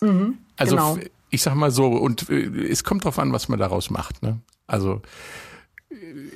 [0.56, 0.98] Also Genau.
[1.30, 4.22] ich sag mal so, und äh, es kommt drauf an, was man daraus macht.
[4.22, 4.38] Ne?
[4.66, 5.00] Also äh,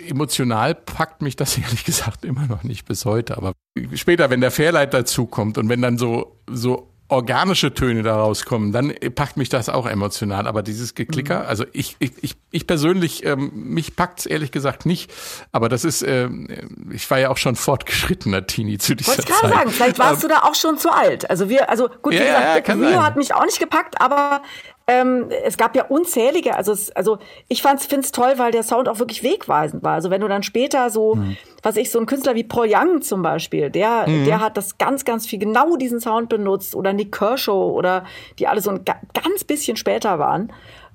[0.08, 3.36] emotional packt mich das ehrlich gesagt immer noch nicht bis heute.
[3.36, 3.52] Aber
[3.94, 8.92] später, wenn der Fairlight dazukommt und wenn dann so, so organische Töne daraus kommen, dann
[9.14, 10.48] packt mich das auch emotional.
[10.48, 15.12] Aber dieses Geklicker, also ich, ich, ich, ich persönlich, ähm, mich packt's ehrlich gesagt nicht.
[15.52, 16.48] Aber das ist, ähm,
[16.90, 19.40] ich war ja auch schon fortgeschrittener Teenie zu dieser Wollte ich Zeit.
[19.40, 21.30] gerade sagen, vielleicht warst du da auch schon zu alt.
[21.30, 23.04] Also wir, also gut, wie Ja, gesagt, ja, Rio sein.
[23.04, 24.42] hat mich auch nicht gepackt, aber
[24.88, 27.18] ähm, es gab ja unzählige, also es, also
[27.48, 29.94] ich fand's, find's toll, weil der Sound auch wirklich wegweisend war.
[29.94, 31.36] Also wenn du dann später so, Mhm.
[31.62, 34.24] was ich, so ein Künstler wie Paul Young zum Beispiel, der, Mhm.
[34.26, 38.04] der hat das ganz, ganz viel genau diesen Sound benutzt oder Nick Kershaw oder
[38.38, 40.52] die alle so ein ga- ganz bisschen später waren.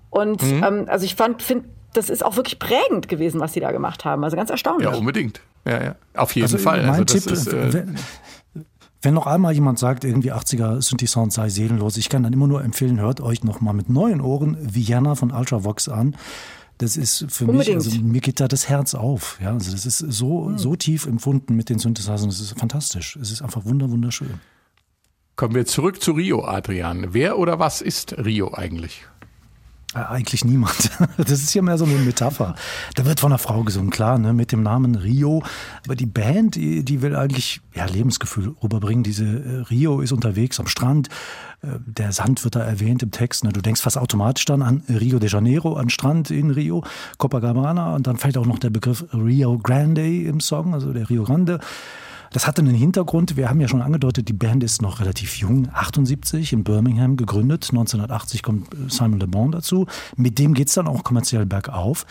[0.09, 0.63] Und Mhm.
[0.63, 4.05] ähm, also ich fand, finde, das ist auch wirklich prägend gewesen, was sie da gemacht
[4.05, 4.23] haben.
[4.23, 4.89] Also ganz erstaunlich.
[4.89, 5.41] Ja, unbedingt.
[5.65, 5.95] Ja, ja.
[6.15, 6.79] Auf jeden Also Fall.
[6.81, 7.97] mein also das Tipp, ist, äh, wenn,
[9.01, 12.63] Wenn noch einmal jemand sagt, irgendwie 80er Synthi-Sound sei seelenlos, ich kann dann immer nur
[12.63, 16.15] empfehlen, hört euch noch mal mit neuen Ohren Vienna von Ultravox an.
[16.77, 17.67] Das ist für Unbedingt.
[17.67, 19.39] mich, also mir geht da das Herz auf.
[19.41, 22.27] Ja, also das ist so, so tief empfunden mit den Synthesizern.
[22.29, 23.15] Das ist fantastisch.
[23.15, 24.39] Es ist einfach wunder, wunderschön.
[25.35, 27.13] Kommen wir zurück zu Rio, Adrian.
[27.13, 29.05] Wer oder was ist Rio eigentlich?
[29.93, 30.91] Äh, Eigentlich niemand.
[31.17, 32.55] Das ist ja mehr so eine Metapher.
[32.95, 35.43] Da wird von einer Frau gesungen, klar, ne, mit dem Namen Rio.
[35.85, 39.03] Aber die Band, die, die will eigentlich ja, Lebensgefühl rüberbringen.
[39.03, 41.09] Diese äh, Rio ist unterwegs am Strand.
[41.61, 43.43] Äh, der Sand wird da erwähnt im Text.
[43.43, 43.51] Ne.
[43.51, 46.83] Du denkst fast automatisch dann an Rio de Janeiro, an Strand in Rio,
[47.17, 47.95] Copacabana.
[47.95, 51.59] Und dann fällt auch noch der Begriff Rio Grande im Song, also der Rio Grande.
[52.31, 53.35] Das hatte einen Hintergrund.
[53.35, 57.67] Wir haben ja schon angedeutet, die Band ist noch relativ jung, 78 in Birmingham gegründet.
[57.71, 59.85] 1980 kommt Simon Le Bon dazu.
[60.15, 62.05] Mit dem geht's dann auch kommerziell bergauf.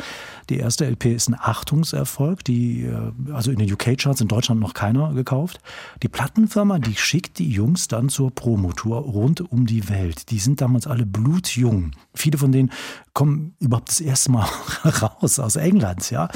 [0.50, 4.74] Die erste LP ist ein Achtungserfolg, die äh, also in den UK-Charts in Deutschland noch
[4.74, 5.60] keiner gekauft.
[6.02, 10.30] Die Plattenfirma, die schickt die Jungs dann zur Promotour rund um die Welt.
[10.30, 11.92] Die sind damals alle blutjung.
[12.14, 12.70] Viele von denen
[13.12, 14.48] kommen überhaupt das erste Mal
[14.84, 16.28] raus aus England, ja.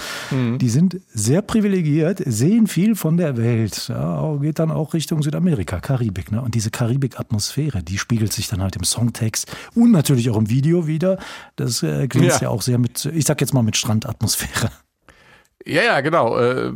[0.59, 5.81] Die sind sehr privilegiert, sehen viel von der Welt, ja, geht dann auch Richtung Südamerika,
[5.81, 6.42] Karibik, ne?
[6.42, 10.87] Und diese Karibik-Atmosphäre, die spiegelt sich dann halt im Songtext und natürlich auch im Video
[10.87, 11.18] wieder.
[11.57, 12.44] Das äh, glänzt Ja.
[12.44, 12.48] ja.
[12.50, 14.84] auch sehr mit, ich sag jetzt mal mit Strandatmosphäre.
[15.66, 16.38] Ja, ja, genau.
[16.38, 16.70] Äh,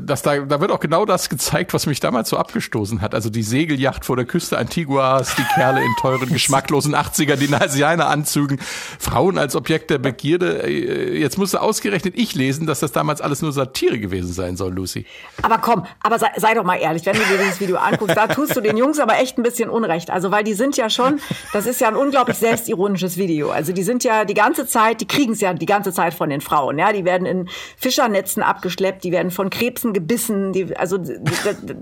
[0.00, 3.14] Das, da, da wird auch genau das gezeigt, was mich damals so abgestoßen hat.
[3.14, 8.58] Also die Segelyacht vor der Küste Antiguas, die Kerle in teuren, geschmacklosen 80er Dinasianer-Anzügen,
[8.98, 10.62] Frauen als Objekt der Begierde.
[10.62, 14.74] Äh, Jetzt musste ausgerechnet ich lesen, dass das damals alles nur Satire gewesen sein soll,
[14.74, 15.06] Lucy.
[15.40, 18.26] Aber komm, aber sei, sei doch mal ehrlich, wenn du dir dieses Video anguckst, da
[18.26, 20.10] tust du den Jungs aber echt ein bisschen Unrecht.
[20.10, 21.18] Also, weil die sind ja schon,
[21.54, 23.50] das ist ja ein unglaublich selbstironisches Video.
[23.50, 26.28] Also, die sind ja die ganze Zeit, die kriegen es ja die ganze Zeit von
[26.28, 26.78] den Frauen.
[26.78, 30.52] Ja, die werden in Fischernetzen abgeschleppt, die werden von Krebsen gebissen.
[30.52, 31.12] Die, also, da,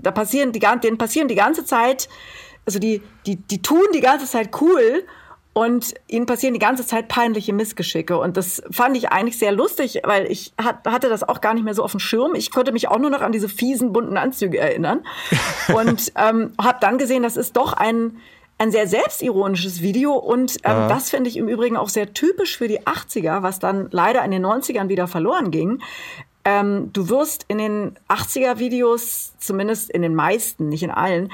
[0.01, 2.09] da passieren die, denen passieren die ganze Zeit,
[2.65, 5.03] also die, die, die tun die ganze Zeit cool.
[5.53, 8.17] Und ihnen passieren die ganze Zeit peinliche Missgeschicke.
[8.17, 11.63] Und das fand ich eigentlich sehr lustig, weil ich hat, hatte das auch gar nicht
[11.63, 12.33] mehr so auf dem Schirm.
[12.33, 15.05] Ich konnte mich auch nur noch an diese fiesen, bunten Anzüge erinnern.
[15.75, 18.17] Und ähm, habe dann gesehen, das ist doch ein,
[18.57, 20.13] ein sehr selbstironisches Video.
[20.13, 23.89] Und ähm, das finde ich im Übrigen auch sehr typisch für die 80er, was dann
[23.91, 25.83] leider in den 90ern wieder verloren ging.
[26.45, 31.31] Ähm, du wirst in den 80er-Videos, zumindest in den meisten, nicht in allen,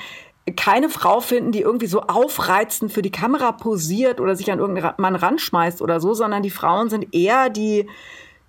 [0.56, 4.94] keine Frau finden, die irgendwie so aufreizend für die Kamera posiert oder sich an irgendeinen
[4.98, 7.88] Mann ranschmeißt oder so, sondern die Frauen sind eher die,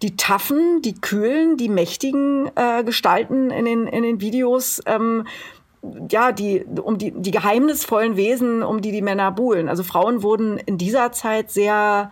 [0.03, 4.81] die taffen, die kühlen, die mächtigen äh, Gestalten in den, in den Videos.
[4.87, 5.27] Ähm,
[6.11, 9.69] ja, die, um die, die geheimnisvollen Wesen, um die die Männer buhlen.
[9.69, 12.11] Also Frauen wurden in dieser Zeit sehr,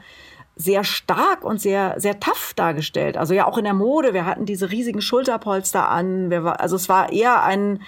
[0.59, 3.17] sehr stark und sehr, sehr tough dargestellt.
[3.17, 4.13] Also ja, auch in der Mode.
[4.13, 6.31] Wir hatten diese riesigen Schulterpolster an.
[6.31, 7.81] War, also es war eher ein,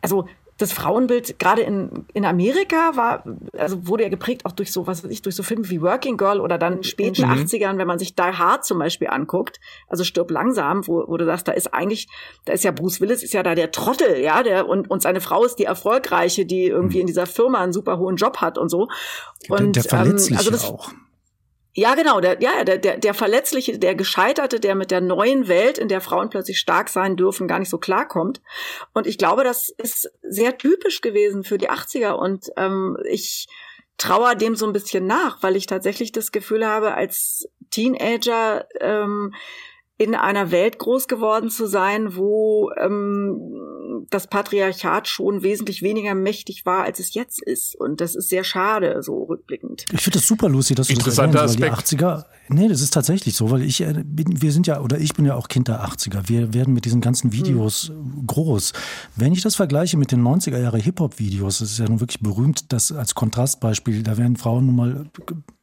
[0.00, 0.26] also
[0.62, 3.24] das Frauenbild gerade in, in Amerika war,
[3.58, 6.16] also wurde ja geprägt auch durch so, was weiß ich, durch so Filme wie Working
[6.16, 9.58] Girl oder dann in späten 80ern, wenn man sich Die Hard zum Beispiel anguckt,
[9.88, 12.06] also stirb langsam, wo, wo du sagst, da ist eigentlich,
[12.44, 15.20] da ist ja Bruce Willis, ist ja da der Trottel, ja, der, und, und seine
[15.20, 18.68] Frau ist die Erfolgreiche, die irgendwie in dieser Firma einen super hohen Job hat und
[18.68, 18.88] so.
[19.48, 20.92] Und, der, der Verletzliche ähm, also das, auch.
[21.74, 25.78] Ja, genau, der, ja, der, der, der Verletzliche, der Gescheiterte, der mit der neuen Welt,
[25.78, 28.42] in der Frauen plötzlich stark sein dürfen, gar nicht so klarkommt.
[28.92, 33.46] Und ich glaube, das ist sehr typisch gewesen für die 80er und ähm, ich
[33.96, 39.32] trauer dem so ein bisschen nach, weil ich tatsächlich das Gefühl habe, als Teenager ähm,
[40.02, 46.66] in einer Welt groß geworden zu sein, wo ähm, das Patriarchat schon wesentlich weniger mächtig
[46.66, 47.76] war, als es jetzt ist.
[47.76, 49.84] Und das ist sehr schade, so rückblickend.
[49.92, 52.02] Ich finde das super, Lucy, dass du das Interessanter erwähnst, weil die Aspekt.
[52.02, 55.14] 80er, nee, das ist tatsächlich so, weil ich, äh, bin, wir sind ja, oder ich
[55.14, 56.28] bin ja auch Kind der 80er.
[56.28, 57.92] Wir werden mit diesen ganzen Videos
[58.26, 58.72] groß.
[59.14, 62.72] Wenn ich das vergleiche mit den 90er Jahre Hip-Hop-Videos, das ist ja nun wirklich berühmt,
[62.72, 65.06] das als Kontrastbeispiel, da werden Frauen nun mal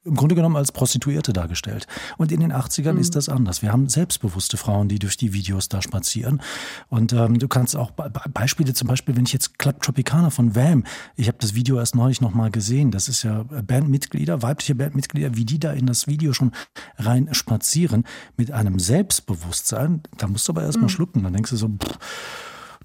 [0.06, 1.86] im Grunde genommen als Prostituierte dargestellt.
[2.18, 3.62] Und in den 80ern ist das anders.
[3.62, 6.42] Wir haben selbstbewusste Frauen, die durch die Videos da spazieren.
[6.88, 10.30] Und ähm, du kannst auch Be Be- Beispiele, zum Beispiel, wenn ich jetzt Club Tropicana
[10.30, 10.86] von Wham,
[11.16, 12.92] ich habe das Video erst neulich nochmal gesehen.
[12.92, 16.52] Das ist ja Bandmitglieder, weibliche Bandmitglieder, wie die da in das Video schon
[16.98, 18.06] rein spazieren,
[18.38, 20.02] mit einem Selbstbewusstsein.
[20.18, 21.24] Da musst du aber erstmal schlucken.
[21.24, 21.98] Dann denkst du so, pff,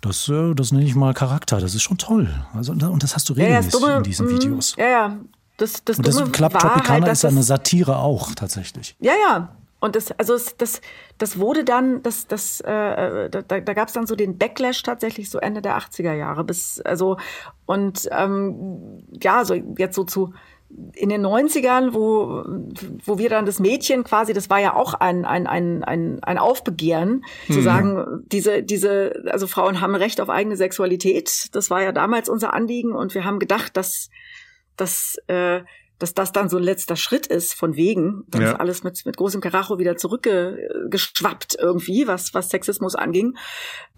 [0.00, 1.60] das, äh, das nenne ich mal Charakter.
[1.60, 2.28] Das ist schon toll.
[2.52, 4.74] Also, und das hast du Ja, ja, regelmäßig das Dumme, in diesen Videos.
[4.76, 5.16] Ja, ja.
[5.56, 8.96] Das, das Und das Dumme Club war Tropicana halt, ist eine Satire auch tatsächlich.
[9.00, 9.56] Ja, ja.
[9.84, 10.80] Und das, also das,
[11.18, 15.28] das wurde dann, das, das, äh, da, da gab es dann so den Backlash tatsächlich
[15.28, 17.18] so Ende der 80er Jahre bis, also
[17.66, 20.32] und ähm, ja, so jetzt so zu
[20.94, 22.44] in den 90ern, wo,
[23.04, 26.38] wo wir dann das Mädchen quasi, das war ja auch ein, ein, ein, ein, ein
[26.38, 31.54] Aufbegehren, zu sagen, diese, diese, also Frauen haben Recht auf eigene Sexualität.
[31.54, 34.10] Das war ja damals unser Anliegen und wir haben gedacht, dass,
[34.76, 35.62] dass, äh,
[35.98, 38.24] dass das dann so ein letzter Schritt ist, von wegen.
[38.28, 38.52] Dann Ja.
[38.52, 43.36] ist alles mit, mit großem Karacho wieder zurückgeschwappt irgendwie, was, was Sexismus anging.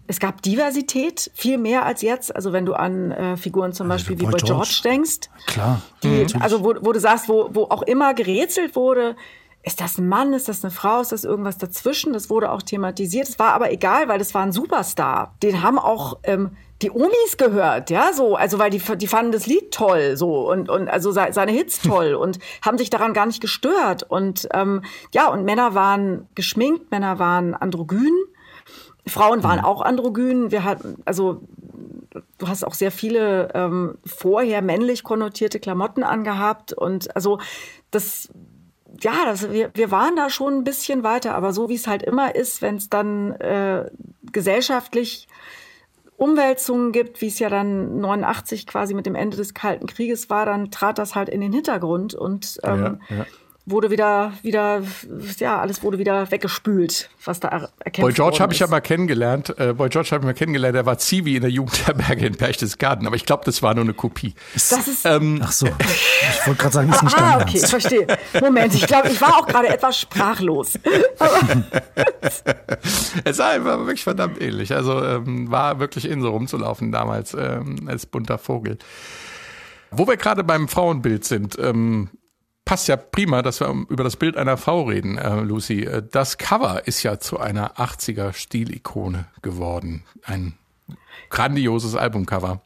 [0.09, 2.33] Es gab Diversität, viel mehr als jetzt.
[2.35, 4.45] Also wenn du an äh, Figuren zum Beispiel wie Boy George.
[4.45, 5.81] George denkst, Klar.
[6.03, 6.41] die, natürlich.
[6.41, 9.15] also wo, wo du sagst, wo, wo auch immer gerätselt wurde,
[9.63, 12.13] ist das ein Mann, ist das eine Frau, ist das irgendwas dazwischen?
[12.13, 13.27] Das wurde auch thematisiert.
[13.27, 15.35] Es war aber egal, weil das war ein Superstar.
[15.43, 19.47] Den haben auch ähm, die Omis gehört, ja, so, also weil die, die fanden das
[19.47, 23.25] Lied toll, so und und also se- seine Hits toll und haben sich daran gar
[23.25, 28.13] nicht gestört und ähm, ja und Männer waren geschminkt, Männer waren androgyn,
[29.07, 30.51] Frauen waren auch androgyn.
[30.51, 31.41] Wir hatten also
[32.37, 37.39] du hast auch sehr viele ähm, vorher männlich konnotierte Klamotten angehabt und also
[37.91, 38.29] das
[39.01, 42.01] ja, das, wir, wir waren da schon ein bisschen weiter, aber so wie es halt
[42.01, 43.89] immer ist, wenn es dann äh,
[44.31, 45.27] gesellschaftlich
[46.17, 50.45] Umwälzungen gibt, wie es ja dann 89 quasi mit dem Ende des Kalten Krieges war,
[50.45, 53.25] dann trat das halt in den Hintergrund und ähm, Ja, ja.
[53.69, 54.81] Wurde wieder, wieder,
[55.39, 58.79] ja, alles wurde wieder weggespült, was da er erkämpft Boy George habe ich ja mal
[58.79, 59.53] kennengelernt.
[59.59, 60.73] Äh, Boy George habe ich mal kennengelernt.
[60.75, 63.05] Der war Zivi in der Jugendherberge in Berchtesgaden.
[63.05, 64.33] Aber ich glaube, das war nur eine Kopie.
[64.53, 65.67] Das ist, Ähm, Ach so.
[65.67, 67.69] Ich wollte gerade sagen, ist nicht Ah, okay, Ernst.
[67.69, 68.07] verstehe.
[68.41, 70.73] Moment, ich glaube, ich war auch gerade etwas sprachlos.
[73.23, 74.73] Es sah einfach wirklich verdammt ähnlich.
[74.73, 78.77] Also ähm, war wirklich in so rumzulaufen damals ähm, als bunter Vogel.
[79.91, 82.09] Wo wir gerade beim Frauenbild sind, ähm,
[82.67, 85.85] passt ja prima, dass wir über das Bild einer Frau reden, äh, Lucy.
[85.85, 90.03] Äh, Das Cover ist ja zu einer 80er Stilikone geworden.
[90.23, 90.53] Ein
[91.29, 92.61] grandioses Albumcover.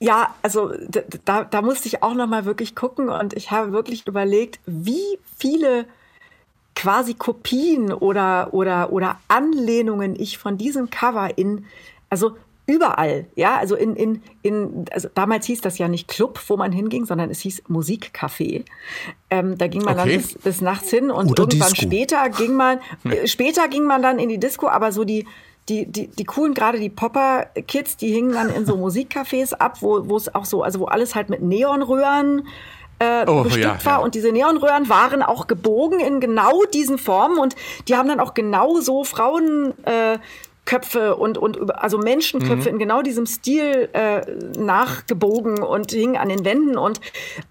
[0.00, 0.72] ja, also
[1.24, 5.18] da, da musste ich auch noch mal wirklich gucken und ich habe wirklich überlegt, wie
[5.38, 5.86] viele
[6.74, 11.64] quasi Kopien oder oder oder Anlehnungen ich von diesem Cover in
[12.10, 12.36] also
[12.66, 16.72] überall, ja, also in in in also damals hieß das ja nicht Club, wo man
[16.72, 18.64] hinging, sondern es hieß Musikcafé.
[19.30, 20.08] Ähm, da ging man Okay.
[20.10, 21.86] dann bis, bis nachts hin und Oder irgendwann Disco.
[21.86, 25.26] später ging man äh, später ging man dann in die Disco, aber so die
[25.68, 30.08] die, die, die coolen, gerade die Popper-Kids, die hingen dann in so Musikcafés ab, wo,
[30.08, 32.46] wo es auch so, also wo alles halt mit Neonröhren
[33.00, 33.92] äh, Oh, bestückt ja, war.
[33.94, 33.98] ja.
[33.98, 37.56] Und diese Neonröhren waren auch gebogen in genau diesen Formen und
[37.88, 39.74] die haben dann auch genau so Frauen.
[39.84, 40.18] Äh,
[40.66, 44.20] Köpfe und, und also Menschenköpfe in genau diesem Stil äh,
[44.58, 47.00] nachgebogen und hingen an den Wänden und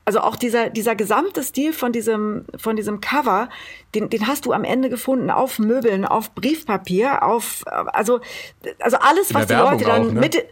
[0.04, 3.49] also auch dieser dieser gesamte Stil von diesem von diesem Cover,
[3.95, 8.19] den, den hast du am Ende gefunden auf Möbeln, auf Briefpapier, auf also
[8.80, 10.19] also alles was die Werbung Leute dann auch, ne?
[10.19, 10.45] Mitte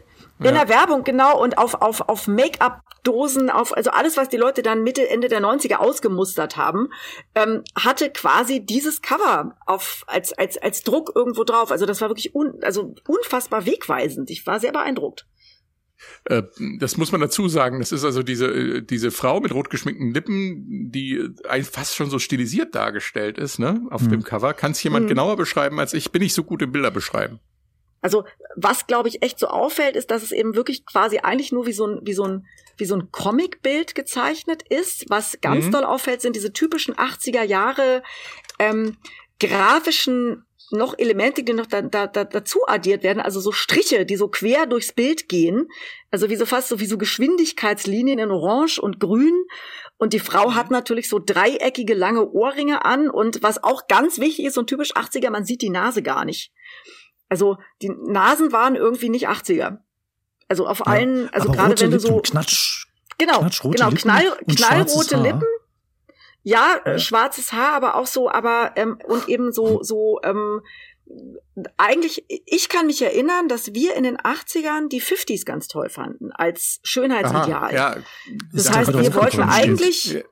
[0.49, 4.61] in der Werbung, genau, und auf, auf, auf Make-up-Dosen, auf, also alles, was die Leute
[4.61, 6.89] dann Mitte, Ende der 90er ausgemustert haben,
[7.35, 11.71] ähm, hatte quasi dieses Cover auf, als, als, als Druck irgendwo drauf.
[11.71, 14.29] Also das war wirklich un, also unfassbar wegweisend.
[14.29, 15.25] Ich war sehr beeindruckt.
[16.25, 16.43] Äh,
[16.79, 17.79] das muss man dazu sagen.
[17.79, 22.09] Das ist also diese, äh, diese Frau mit rot geschminkten Lippen, die äh, fast schon
[22.09, 24.53] so stilisiert dargestellt ist, ne, auf dem Cover.
[24.53, 26.11] Kann es jemand genauer beschreiben als ich?
[26.11, 27.39] Bin ich so gut im Bilder beschreiben?
[28.03, 31.65] Also was glaube ich echt so auffällt, ist, dass es eben wirklich quasi eigentlich nur
[31.65, 32.45] wie so ein wie so ein
[32.77, 35.05] wie so ein Comicbild gezeichnet ist.
[35.09, 35.71] Was ganz Mhm.
[35.71, 38.03] doll auffällt, sind diese typischen 80er Jahre
[38.59, 38.97] ähm,
[39.39, 44.15] grafischen noch Elemente, die noch da, da, da, dazu addiert werden, also so Striche, die
[44.15, 45.67] so quer durchs Bild gehen,
[46.09, 49.43] also wie so fast so wie so Geschwindigkeitslinien in Orange und Grün.
[49.97, 54.45] Und die Frau hat natürlich so dreieckige lange Ohrringe an und was auch ganz wichtig
[54.45, 56.51] ist, so ein typisch 80er, man sieht die Nase gar nicht.
[57.33, 59.79] Also die Nasen waren irgendwie nicht 80er.
[60.47, 62.85] Also auf allen, also gerade wenn du so Knatsch.
[63.17, 65.17] genau, knatschrote genau Lippen knall, knallrote.
[65.17, 65.47] Lippen.
[66.43, 70.61] Ja, äh, schwarzes Haar, aber auch so, aber ähm, und eben so so ähm,
[71.77, 76.31] eigentlich, ich kann mich erinnern, dass wir in den 80ern die 50s ganz toll fanden,
[76.31, 77.73] als Schönheitsideal.
[77.73, 77.95] ja.
[78.53, 80.23] Das Da heißt, wir das wollten eigentlich,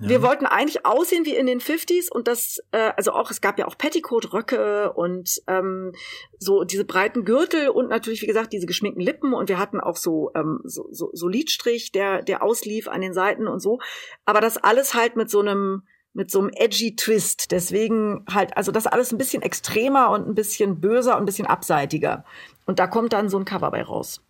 [0.00, 0.08] Ja.
[0.08, 3.58] wir wollten eigentlich aussehen wie in den 50s und das, äh, also auch, es gab
[3.58, 5.92] ja auch Petticoat-Röcke und ähm,
[6.38, 9.96] so diese breiten Gürtel und natürlich, wie gesagt, diese geschminkten Lippen und wir hatten auch
[9.96, 13.80] so, ähm, so, so, so Lidstrich, der, der auslief an den Seiten und so.
[14.24, 15.82] Aber das alles halt mit so einem,
[16.12, 17.50] mit so einem edgy Twist.
[17.50, 21.46] Deswegen halt, also das alles ein bisschen extremer und ein bisschen böser und ein bisschen
[21.46, 22.24] abseitiger.
[22.66, 24.20] Und da kommt dann so ein Cover bei raus.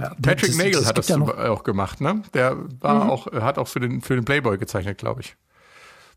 [0.00, 2.22] Ja, Patrick das- Nagel das hat das ja noch, auch gemacht, ne?
[2.34, 5.36] Der war auch, hat auch für den, für den Playboy gezeichnet, glaube ich.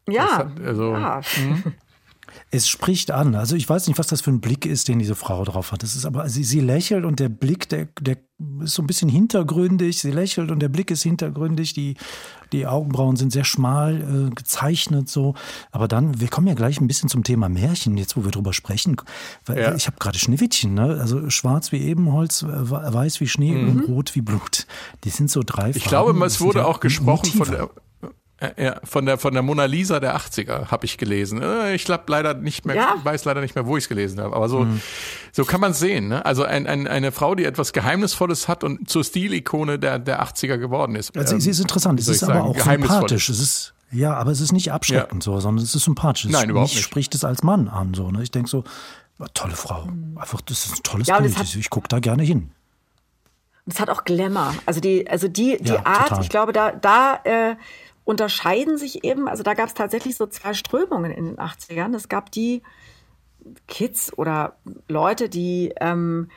[0.07, 1.21] Ja, hat- also, ja.
[2.49, 3.35] Es spricht an.
[3.35, 5.83] Also ich weiß nicht, was das für ein Blick ist, den diese Frau drauf hat.
[5.83, 8.17] Das ist aber, sie, sie lächelt und der Blick, der, der
[8.63, 9.99] ist so ein bisschen hintergründig.
[9.99, 11.73] Sie lächelt und der Blick ist hintergründig.
[11.73, 11.95] Die,
[12.53, 15.33] die Augenbrauen sind sehr schmal äh, gezeichnet so.
[15.71, 18.53] Aber dann, wir kommen ja gleich ein bisschen zum Thema Märchen, jetzt wo wir drüber
[18.53, 18.95] sprechen.
[19.45, 19.75] Weil Ja.
[19.75, 20.97] Ich habe gerade Schneewittchen, ne?
[21.01, 24.67] Also schwarz wie Ebenholz, äh, weiß wie Schnee und rot wie Blut.
[25.03, 25.73] Die sind so drei Mhm.
[25.75, 25.89] Ich Farben.
[26.13, 27.51] glaube, es wurde auch gesprochen von Motive.
[27.55, 27.67] der, äh,
[28.57, 31.41] ja, von der von der Mona Lisa der 80er, habe ich gelesen.
[31.41, 32.95] Äh, Ich glaube leider nicht mehr, Ja.
[33.03, 34.35] weiß leider nicht mehr, wo ich es gelesen habe.
[34.35, 34.81] Aber so, Mhm.
[35.31, 36.07] so kann man es sehen.
[36.09, 36.25] Ne?
[36.25, 40.57] Also ein, ein, eine Frau, die etwas Geheimnisvolles hat und zur Stilikone der, der 80er
[40.57, 41.15] geworden ist.
[41.17, 41.99] Also, Ähm, sie ist interessant.
[41.99, 43.29] Es ist aber sagen, auch sympathisch.
[43.29, 46.25] Es ist, ja, aber es ist nicht abschreckend so, sondern es ist sympathisch.
[46.25, 46.83] Es Nein, überhaupt mich nicht.
[46.85, 47.93] spricht es als Mann an.
[47.93, 48.23] So, ne?
[48.23, 48.63] Ich denke so,
[49.19, 49.87] ja, tolle Frau.
[50.15, 51.35] Einfach, das ist ein tolles Ja, Bild.
[51.55, 52.49] ich gucke da gerne hin.
[53.65, 54.53] Es hat auch Glamour.
[54.65, 56.23] Also die, also die, die Ja, Art, total.
[56.23, 57.55] ich glaube, da, da äh,
[58.05, 61.95] unterscheiden sich eben, also da gab es tatsächlich so zwei Strömungen in den 80ern.
[61.95, 62.61] Es gab die
[63.67, 66.29] Kids oder Leute, die ähm,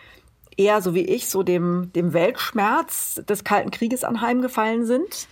[0.56, 5.28] eher so wie ich so dem, dem Weltschmerz des Kalten Krieges anheimgefallen sind.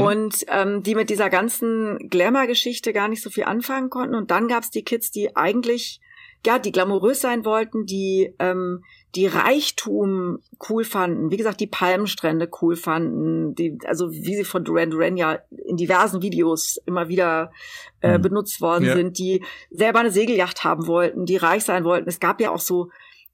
[0.00, 4.14] Und ähm, die mit dieser ganzen Glamour-Geschichte gar nicht so viel anfangen konnten.
[4.14, 6.00] Und dann gab es die Kids, die eigentlich,
[6.46, 12.48] ja, die glamourös sein wollten, die ähm, die Reichtum cool fanden, wie gesagt, die Palmstrände
[12.60, 17.52] cool fanden, die, also wie sie von Duran Duran ja in diversen Videos immer wieder
[18.00, 18.96] äh, benutzt worden Ja.
[18.96, 22.08] sind, die selber eine Segelyacht haben wollten, die reich sein wollten.
[22.08, 22.90] Es gab ja auch so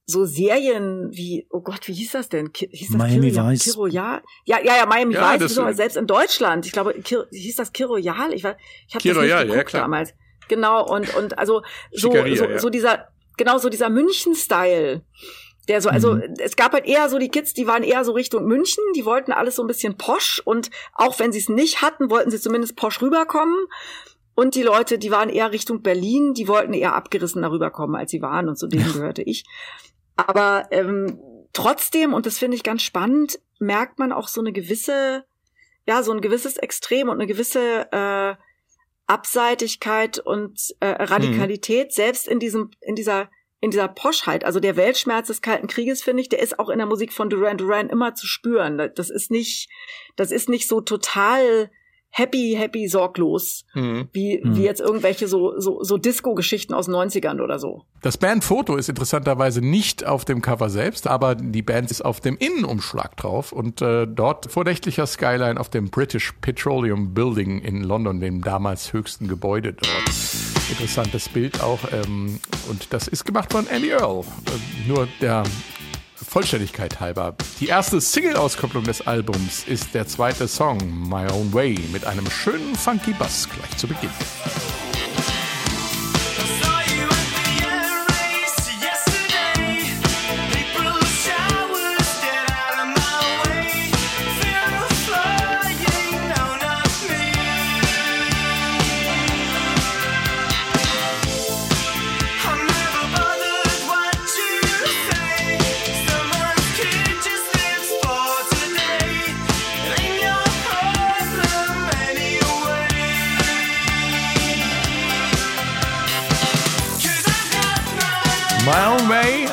[0.06, 2.52] so Serien wie, oh Gott, wie hieß das denn?
[2.52, 3.62] Ki hieß das Miami Kiro, Vice.
[3.62, 4.20] Kiro, ja?
[4.44, 6.66] Ja, ja, ja, Miami Ja, Vice, wieso, selbst in Deutschland.
[6.66, 8.32] Ich glaube, Kir hieß das Kiroyal?
[8.34, 8.56] Ich, war-
[8.88, 9.82] ich habe das nicht Royal, ja, geguckt klar.
[9.82, 10.12] damals.
[10.48, 11.62] Genau, und, und also
[11.92, 12.58] so, Schickeria, so, ja.
[12.58, 15.02] so dieser, genau so dieser München-Style.
[15.68, 16.34] Der so, also Mhm.
[16.38, 19.32] es gab halt eher so die Kids, die waren eher so Richtung München, die wollten
[19.32, 22.76] alles so ein bisschen posch und auch wenn sie es nicht hatten, wollten sie zumindest
[22.76, 23.66] posch rüberkommen.
[24.34, 28.10] Und die Leute, die waren eher Richtung Berlin, die wollten eher abgerissen darüber kommen, als
[28.10, 29.44] sie waren und zu denen gehörte ich.
[30.16, 31.18] Aber ähm,
[31.52, 35.24] trotzdem, und das finde ich ganz spannend, merkt man auch so eine gewisse,
[35.86, 38.34] ja, so ein gewisses Extrem und eine gewisse äh,
[39.06, 43.28] Abseitigkeit und äh, Radikalität, selbst in diesem, in dieser,
[43.60, 44.44] in dieser Poschheit.
[44.44, 47.28] Also der Weltschmerz des Kalten Krieges, finde ich, der ist auch in der Musik von
[47.28, 48.90] Duran Duran immer zu spüren.
[48.94, 49.68] Das ist nicht,
[50.16, 51.70] das ist nicht so total
[52.12, 54.08] happy, happy, sorglos, Mhm.
[54.12, 57.84] wie, wie jetzt irgendwelche so, so, so Disco-Geschichten aus den 90ern oder so.
[58.02, 62.36] Das Bandfoto ist interessanterweise nicht auf dem Cover selbst, aber die Band ist auf dem
[62.36, 68.18] Innenumschlag drauf und äh, dort vor nächtlicher Skyline auf dem British Petroleum Building in London,
[68.18, 70.49] dem damals höchsten Gebäude dort.
[70.70, 74.20] Interessantes Bild auch ähm, und das ist gemacht von Andy Earl.
[74.20, 75.42] Äh, nur der
[76.14, 77.34] Vollständigkeit halber.
[77.58, 80.78] Die erste Single-Auskopplung des Albums ist der zweite Song,
[81.08, 84.10] My Own Way, mit einem schönen funky Bass gleich zu Beginn.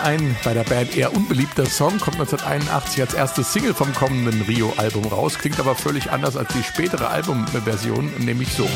[0.07, 5.05] Ein bei der Band eher unbeliebter Song, kommt 1981 als erste Single vom kommenden Rio-Album
[5.07, 8.69] raus, klingt aber völlig anders als die spätere Albumversion, nämlich so.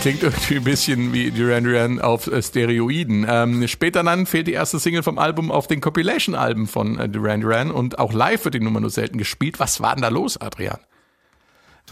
[0.00, 3.26] Klingt irgendwie ein bisschen wie Duran Duran auf äh, Steroiden.
[3.28, 7.42] Ähm, später dann fehlt die erste Single vom Album auf den Compilation-Alben von äh, Duran
[7.42, 9.60] Duran und auch live wird die Nummer nur selten gespielt.
[9.60, 10.78] Was war denn da los, Adrian?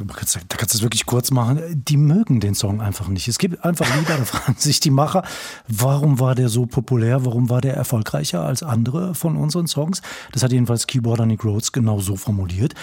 [0.06, 1.60] Kannst, da kannst du es wirklich kurz machen.
[1.84, 3.28] Die mögen den Song einfach nicht.
[3.28, 5.22] Es gibt einfach Lieder, da fragen sich die Macher,
[5.66, 10.02] warum war der so populär, warum war der erfolgreicher als andere von unseren Songs?
[10.32, 12.74] Das hat jedenfalls Keyboarder Nick Rhodes genau so formuliert.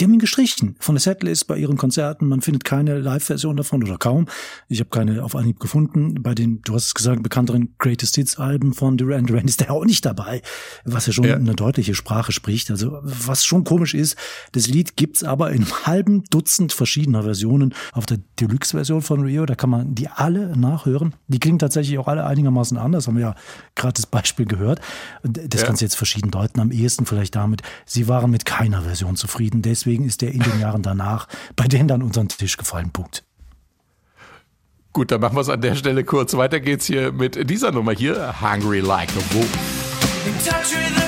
[0.00, 2.26] Die haben ihn gestrichen von der Setlist bei ihren Konzerten.
[2.28, 4.26] Man findet keine Live-Version davon oder kaum.
[4.68, 6.22] Ich habe keine auf Anhieb gefunden.
[6.22, 9.70] Bei den, du hast es gesagt, bekannteren Greatest Hits Alben von Duran Duran ist der
[9.72, 10.42] auch nicht dabei,
[10.84, 11.36] was ja schon Ja.
[11.36, 12.70] eine deutliche Sprache spricht.
[12.70, 14.16] Also was schon komisch ist,
[14.52, 19.46] das Lied gibt's aber in einem halben Dutzend verschiedener Versionen auf der Deluxe-Version von Rio.
[19.46, 21.14] Da kann man die alle nachhören.
[21.28, 23.06] Die klingen tatsächlich auch alle einigermaßen anders.
[23.06, 23.34] Haben wir ja
[23.74, 24.80] gerade das Beispiel gehört.
[25.22, 25.66] Das Ja.
[25.66, 26.60] kannst du jetzt verschieden deuten.
[26.60, 29.62] Am ehesten vielleicht damit, sie waren mit keiner Version zufrieden.
[29.62, 32.90] Deswegen ist der in den Jahren danach bei denen dann unter den Tisch gefallen.
[32.90, 33.24] Punkt.
[34.92, 36.34] Gut, dann machen wir es an der Stelle kurz.
[36.36, 41.01] Weiter geht's hier mit dieser Nummer hier, Hungry Like a Wolf.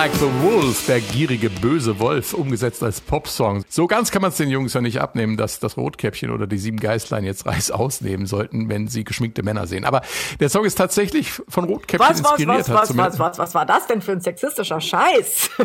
[0.00, 3.66] Like the Wolf, der gierige böse Wolf, umgesetzt als Popsong.
[3.68, 6.56] So ganz kann man es den Jungs ja nicht abnehmen, dass das Rotkäppchen oder die
[6.56, 9.84] sieben Geistlein jetzt Reis ausnehmen sollten, wenn sie geschminkte Männer sehen.
[9.84, 10.00] Aber
[10.40, 12.60] der Song ist tatsächlich von Rotkäppchen Was, was, inspiriert.
[12.60, 15.50] was, was, zumindest- was, was, was war das denn für ein sexistischer Scheiß?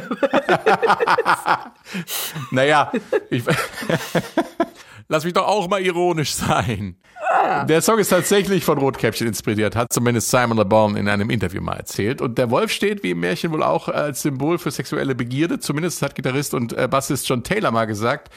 [2.52, 2.92] Naja,
[3.30, 3.44] ich,
[5.08, 6.98] lass mich doch auch mal ironisch sein.
[7.68, 11.62] Der Song ist tatsächlich von Rotkäppchen inspiriert, hat zumindest Simon Le Bon in einem Interview
[11.62, 12.22] mal erzählt.
[12.22, 15.60] Und der Wolf steht, wie im Märchen wohl auch, als Symbol für sexuelle Begierde.
[15.60, 18.32] Zumindest hat Gitarrist und äh, Bassist John Taylor mal gesagt,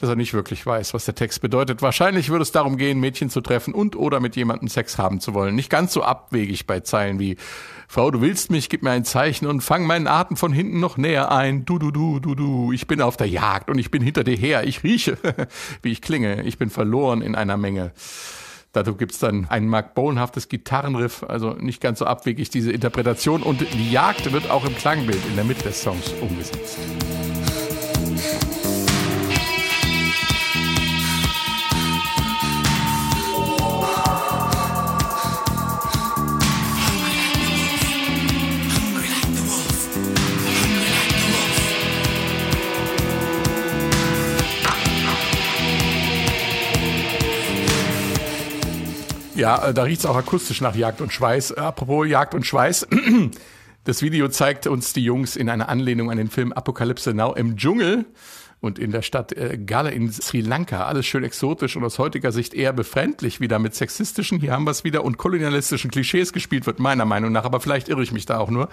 [0.00, 1.82] dass er nicht wirklich weiß, was der Text bedeutet.
[1.82, 5.34] Wahrscheinlich würde es darum gehen, Mädchen zu treffen und oder mit jemandem Sex haben zu
[5.34, 5.54] wollen.
[5.54, 7.36] Nicht ganz so abwegig bei Zeilen wie
[7.86, 10.96] Frau, du willst mich, gib mir ein Zeichen und fang meinen Atem von hinten noch
[10.96, 11.64] näher ein.
[11.64, 12.72] Du, du, du, du, du.
[12.72, 14.66] Ich bin auf der Jagd und ich bin hinter dir her.
[14.66, 15.18] Ich rieche,
[15.82, 16.42] wie ich klinge.
[16.44, 17.92] Ich bin verloren in einer Menge.
[18.72, 23.42] Dazu gibt's dann ein Mark Bowenhaftes Gitarrenriff, also nicht ganz so abwegig diese Interpretation.
[23.42, 26.78] Und die Jagd wird auch im Klangbild in der Mitte des Songs umgesetzt.
[49.40, 51.52] Ja, äh, da riecht's auch akustisch nach Jagd und Schweiß.
[51.52, 52.86] Äh, Apropos Jagd und Schweiß.
[53.84, 57.56] Das Video zeigt uns die Jungs in einer Anlehnung an den Film Apokalypse Now im
[57.56, 58.04] Dschungel
[58.60, 60.84] und in der Stadt äh, Gale in Sri Lanka.
[60.84, 64.70] Alles schön exotisch und aus heutiger Sicht eher befremdlich, wieder mit sexistischen, hier haben wir
[64.70, 67.44] es wieder, und kolonialistischen Klischees gespielt wird, meiner Meinung nach.
[67.44, 68.68] Aber vielleicht irre ich mich da auch nur.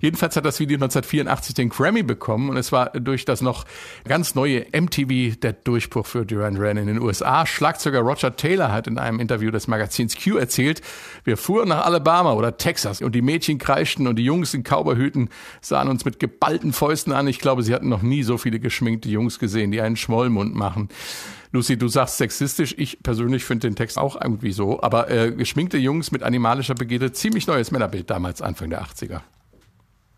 [0.00, 3.64] Jedenfalls hat das Video 1984 den Grammy bekommen und es war durch das noch
[4.04, 7.44] ganz neue MTV der Durchbruch für Duran Duran in den USA.
[7.44, 10.82] Schlagzeuger Roger Taylor hat in einem Interview des Magazins Q erzählt,
[11.24, 15.30] wir fuhren nach Alabama oder Texas und die Mädchen kreischten und die Jungs in Cowboyhüten
[15.60, 17.26] sahen uns mit geballten Fäusten an.
[17.26, 20.88] Ich glaube, sie hatten noch nie so viele geschminkte Jungs gesehen, die einen Schmollmund machen.
[21.52, 22.74] Lucy, du sagst sexistisch.
[22.78, 24.82] Ich persönlich finde den Text auch irgendwie so.
[24.82, 29.20] Aber äh, geschminkte Jungs mit animalischer Begierde, ziemlich neues Männerbild damals, Anfang der 80er.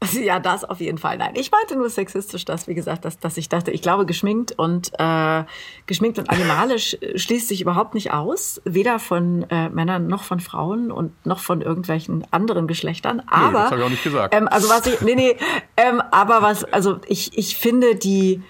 [0.24, 1.18] Ja, das auf jeden Fall.
[1.18, 4.52] Nein, ich meinte nur sexistisch, dass, wie gesagt, dass, dass ich dachte, ich glaube, geschminkt
[4.52, 5.44] und äh,
[5.86, 10.40] geschminkt und animalisch äh, schließt sich überhaupt nicht aus, weder von äh, Männern noch von
[10.40, 13.22] Frauen und noch von irgendwelchen anderen Geschlechtern.
[13.26, 14.34] Aber das hab ich auch nicht gesagt.
[14.34, 15.36] Ähm, also was ich, nee, nee,
[15.76, 18.42] ähm, aber was, also ich, ich finde die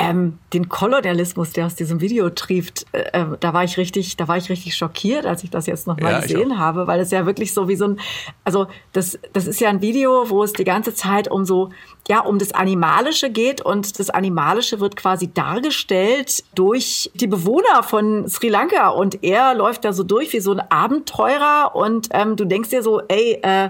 [0.00, 4.28] ähm, den Kolonialismus, der aus diesem Video trieft, äh, äh, da war ich richtig, da
[4.28, 7.26] war ich richtig schockiert, als ich das jetzt nochmal Ja, gesehen habe, weil es ja
[7.26, 8.00] wirklich so wie so ein,
[8.42, 11.68] also das, das ist ja ein Video, wo es die ganze Zeit um so,
[12.08, 18.26] ja, um das Animalische geht und das Animalische wird quasi dargestellt durch die Bewohner von
[18.26, 22.46] Sri Lanka und er läuft da so durch wie so ein Abenteurer und ähm, du
[22.46, 23.68] denkst dir so, ey, äh,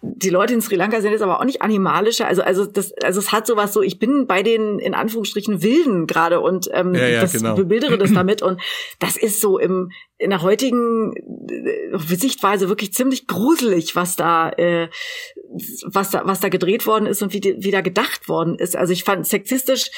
[0.00, 2.26] die Leute in Sri Lanka sind jetzt aber auch nicht animalischer.
[2.26, 6.06] Also, also das, also es hat sowas so, ich bin bei den in Anführungsstrichen Wilden
[6.06, 7.54] gerade und ähm, Ja, ja, das genau.
[7.56, 8.42] bebildere das damit.
[8.42, 8.60] Und
[9.00, 11.14] das ist so im in der heutigen
[11.48, 14.88] äh, Sichtweise wirklich ziemlich gruselig, was da, äh,
[15.84, 18.76] was da, was da gedreht worden ist und wie, die, wie da gedacht worden ist.
[18.76, 19.90] Also ich fand sexistisch,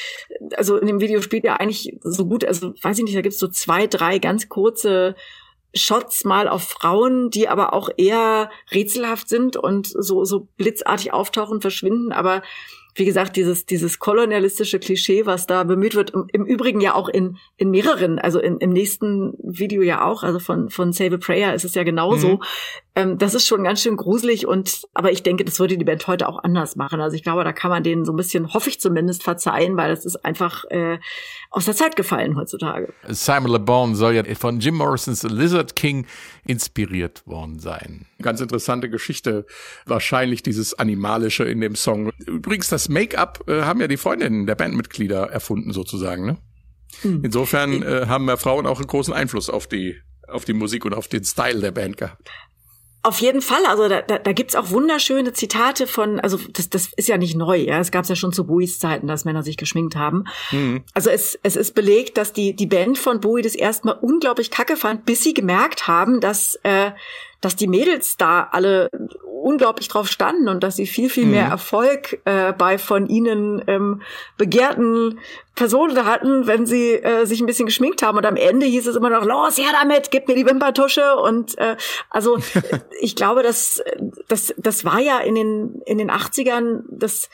[0.56, 3.38] also in dem Video spielt ja eigentlich so gut, also weiß ich nicht, da gibt's
[3.38, 5.16] so zwei, drei ganz kurze
[5.74, 11.60] Shots mal auf Frauen, die aber auch eher rätselhaft sind und so, so blitzartig auftauchen,
[11.60, 12.12] verschwinden.
[12.12, 12.42] Aber
[12.94, 17.08] wie gesagt, dieses, dieses kolonialistische Klischee, was da bemüht wird, im, im Übrigen ja auch
[17.08, 21.18] in, in mehreren, also in, im nächsten Video ja auch, also von, von Save a
[21.18, 22.40] Prayer ist es ja genauso.
[22.94, 26.06] Ähm, das ist schon ganz schön gruselig und, aber ich denke, das würde die Band
[26.06, 27.00] heute auch anders machen.
[27.00, 29.90] Also ich glaube, da kann man denen so ein bisschen, hoffe ich zumindest, verzeihen, weil
[29.90, 30.98] das ist einfach äh,
[31.50, 32.92] aus der Zeit gefallen heutzutage.
[33.08, 36.06] Simon Le Bon soll ja von Jim Morrisons Lizard King
[36.44, 38.06] inspiriert worden sein.
[38.22, 39.46] Ganz interessante Geschichte.
[39.86, 42.12] Wahrscheinlich dieses Animalische in dem Song.
[42.26, 46.26] Übrigens, das Make-up äh, haben ja die Freundinnen der Bandmitglieder erfunden sozusagen.
[46.26, 46.38] Ne?
[47.02, 49.96] Insofern äh, haben ja Frauen auch einen großen Einfluss auf die,
[50.26, 52.30] auf die Musik und auf den Style der Band gehabt.
[53.02, 56.90] Auf jeden Fall, also da, da, da gibt's auch wunderschöne Zitate von, also das, das
[56.96, 59.56] ist ja nicht neu, ja, es gab's ja schon zu Bowies Zeiten, dass Männer sich
[59.56, 60.24] geschminkt haben.
[60.92, 64.76] Also es, es ist belegt, dass die, die Band von Bowie das erstmal unglaublich kacke
[64.76, 66.90] fand, bis sie gemerkt haben, dass, äh,
[67.40, 68.90] dass die Mädels da alle
[69.42, 74.02] unglaublich drauf standen und dass sie viel, viel mehr Erfolg äh, bei von ihnen ähm,
[74.36, 75.18] begehrten
[75.54, 78.18] Personen hatten, wenn sie äh, sich ein bisschen geschminkt haben.
[78.18, 81.16] Und am Ende hieß es immer noch, los, her damit, gib mir die Wimpertusche.
[81.16, 81.76] Und äh,
[82.10, 82.38] also
[83.00, 83.82] ich glaube, dass
[84.28, 87.30] das, das war ja in den, in den 80ern das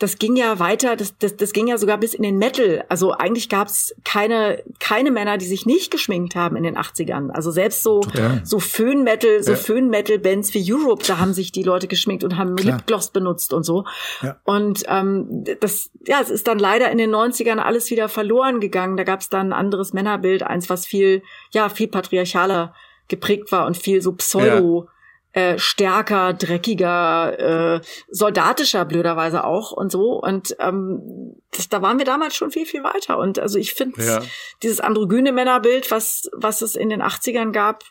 [0.00, 2.84] das ging ja weiter, das, das, das ging ja sogar bis in den Metal.
[2.88, 7.30] Also eigentlich gab's keine, keine Männer, die sich nicht geschminkt haben in den 80ern.
[7.30, 8.00] Also selbst so,
[8.42, 9.56] so Föhn-Metal, so Ja.
[9.56, 12.78] Föhn-Metal-Bands wie Europe, da haben sich die Leute geschminkt und haben Klar.
[12.78, 13.84] Lipgloss benutzt und so.
[14.20, 14.36] Ja.
[14.42, 18.96] Und ähm, das, ja, es ist dann leider in den 90ern alles wieder verloren gegangen.
[18.96, 21.22] Da gab's dann ein anderes Männerbild, eins, was viel,
[21.52, 22.74] ja, viel patriarchaler
[23.06, 24.88] geprägt war und viel so Pseudo
[25.34, 30.12] äh, stärker, dreckiger, äh, soldatischer blöderweise auch und so.
[30.20, 33.18] Und ähm, das, da waren wir damals schon viel, viel weiter.
[33.18, 34.22] Und also ich finde Ja.
[34.62, 37.82] dieses androgyne Männerbild, was, was es in den 80ern gab,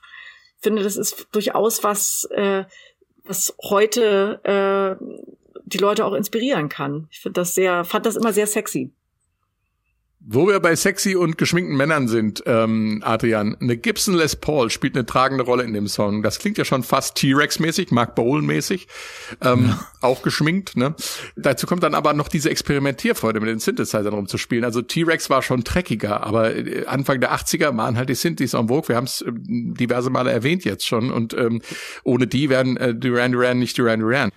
[0.62, 2.64] finde, das ist durchaus was, äh,
[3.26, 4.40] was heute
[5.00, 5.04] äh,
[5.66, 7.08] die Leute auch inspirieren kann.
[7.12, 8.94] Ich finde das sehr, fand das immer sehr sexy.
[10.26, 14.96] Wo wir bei sexy und geschminkten Männern sind, ähm, Adrian, eine Gibson Les Paul spielt
[14.96, 16.24] eine tragende Rolle in dem Song.
[16.24, 18.88] Das klingt ja schon fast T-Rex-mäßig, Mark Bowl-mäßig,
[19.42, 20.78] ähm, auch geschminkt.
[20.78, 20.96] Ne?
[21.36, 24.64] Dazu kommt dann aber noch diese Experimentierfreude, mit den Synthesizern rumzuspielen.
[24.64, 28.70] Also T-Rex war schon dreckiger, aber äh, Anfang der 80er waren halt die Synthes en
[28.70, 28.88] vogue.
[28.88, 31.62] Wir haben es diverse Male erwähnt jetzt schon und ähm,
[32.06, 34.32] ohne die wären äh, Duran Duran nicht Duran Duran.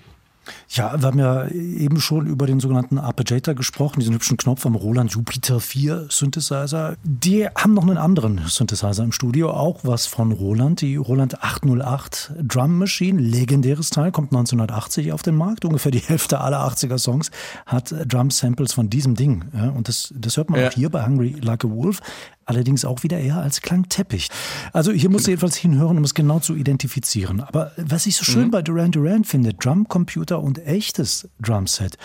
[0.68, 4.74] Ja, wir haben ja eben schon über den sogenannten Arpeggiator gesprochen, diesen hübschen Knopf am
[4.74, 6.97] Roland Jupiter 4 Synthesizer.
[7.05, 12.32] Die haben noch einen anderen Synthesizer im Studio, auch was von Roland, die Roland 808
[12.42, 15.64] Drum Machine, legendäres Teil, kommt 1980 auf den Markt.
[15.64, 17.30] Ungefähr die Hälfte aller 80er Songs
[17.66, 19.44] hat Drum Samples von diesem Ding.
[19.74, 20.68] Und das, das hört man Ja.
[20.68, 22.01] auch hier bei Hungry Like a Wolf.
[22.47, 24.28] Allerdings auch wieder eher als Klangteppich.
[24.72, 27.40] Also hier musst du jedenfalls hinhören, um es genau zu identifizieren.
[27.40, 31.99] Aber was ich so schön bei Duran Duran finde, Drumcomputer und echtes Drumset,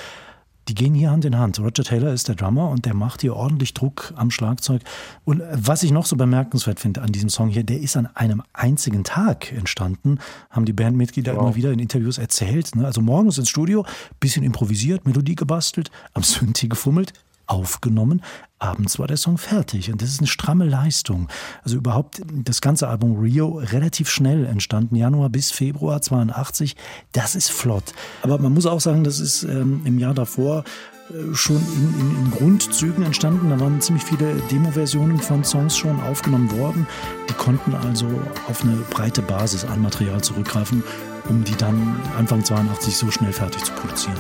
[0.67, 1.59] die gehen hier Hand in Hand.
[1.59, 4.81] Roger Taylor ist der Drummer und der macht hier ordentlich Druck am Schlagzeug.
[5.25, 8.41] Und was ich noch so bemerkenswert finde an diesem Song hier, der ist an einem
[8.53, 10.19] einzigen Tag entstanden,
[10.49, 12.75] haben die Bandmitglieder immer wieder in Interviews erzählt.
[12.75, 12.85] Ne?
[12.85, 13.85] Also morgens ins Studio,
[14.19, 17.13] bisschen improvisiert, Melodie gebastelt, am Synthi gefummelt,
[17.47, 18.21] aufgenommen.
[18.59, 21.27] Abends war der Song fertig und das ist eine stramme Leistung.
[21.63, 26.75] Also überhaupt das ganze Album Rio relativ schnell entstanden, Januar bis Februar 82.
[27.11, 27.93] Das ist flott.
[28.21, 30.63] Aber man muss auch sagen, das ist ähm, im Jahr davor
[31.11, 33.49] äh, schon in, in, in Grundzügen entstanden.
[33.49, 36.87] Da waren ziemlich viele Demo-Versionen von Songs schon aufgenommen worden.
[37.29, 38.07] Die konnten also
[38.47, 40.83] auf eine breite Basis an Material zurückgreifen,
[41.29, 44.17] um die dann Anfang 82 so schnell fertig zu produzieren.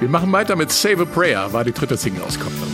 [0.00, 2.68] Wir machen weiter mit Save a Prayer, war die dritte Single-Auskopplung.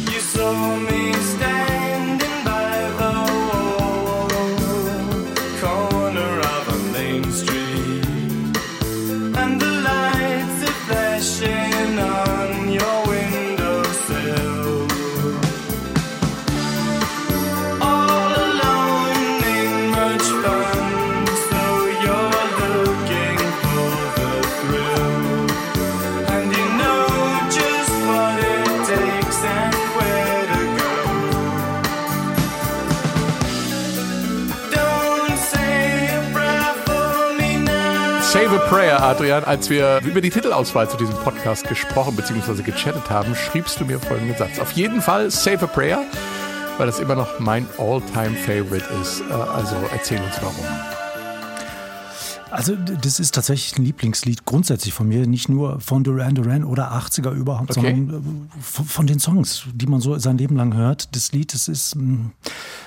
[38.69, 39.45] Prayer, Adrian.
[39.45, 42.63] Als wir über die Titelauswahl zu diesem Podcast gesprochen bzw.
[42.63, 44.59] gechattet haben, schriebst du mir folgenden Satz.
[44.59, 46.03] Auf jeden Fall Save a Prayer,
[46.79, 49.21] weil das immer noch mein All-Time-Favorite ist.
[49.21, 50.65] Äh, Also erzähl uns warum.
[52.51, 56.93] Also das ist tatsächlich ein Lieblingslied grundsätzlich von mir, nicht nur von Duran Duran oder
[56.93, 57.95] 80er überhaupt, Okay.
[57.95, 61.15] sondern äh, von, den Songs, die man so sein Leben lang hört.
[61.15, 62.31] Das Lied, das ist, mh,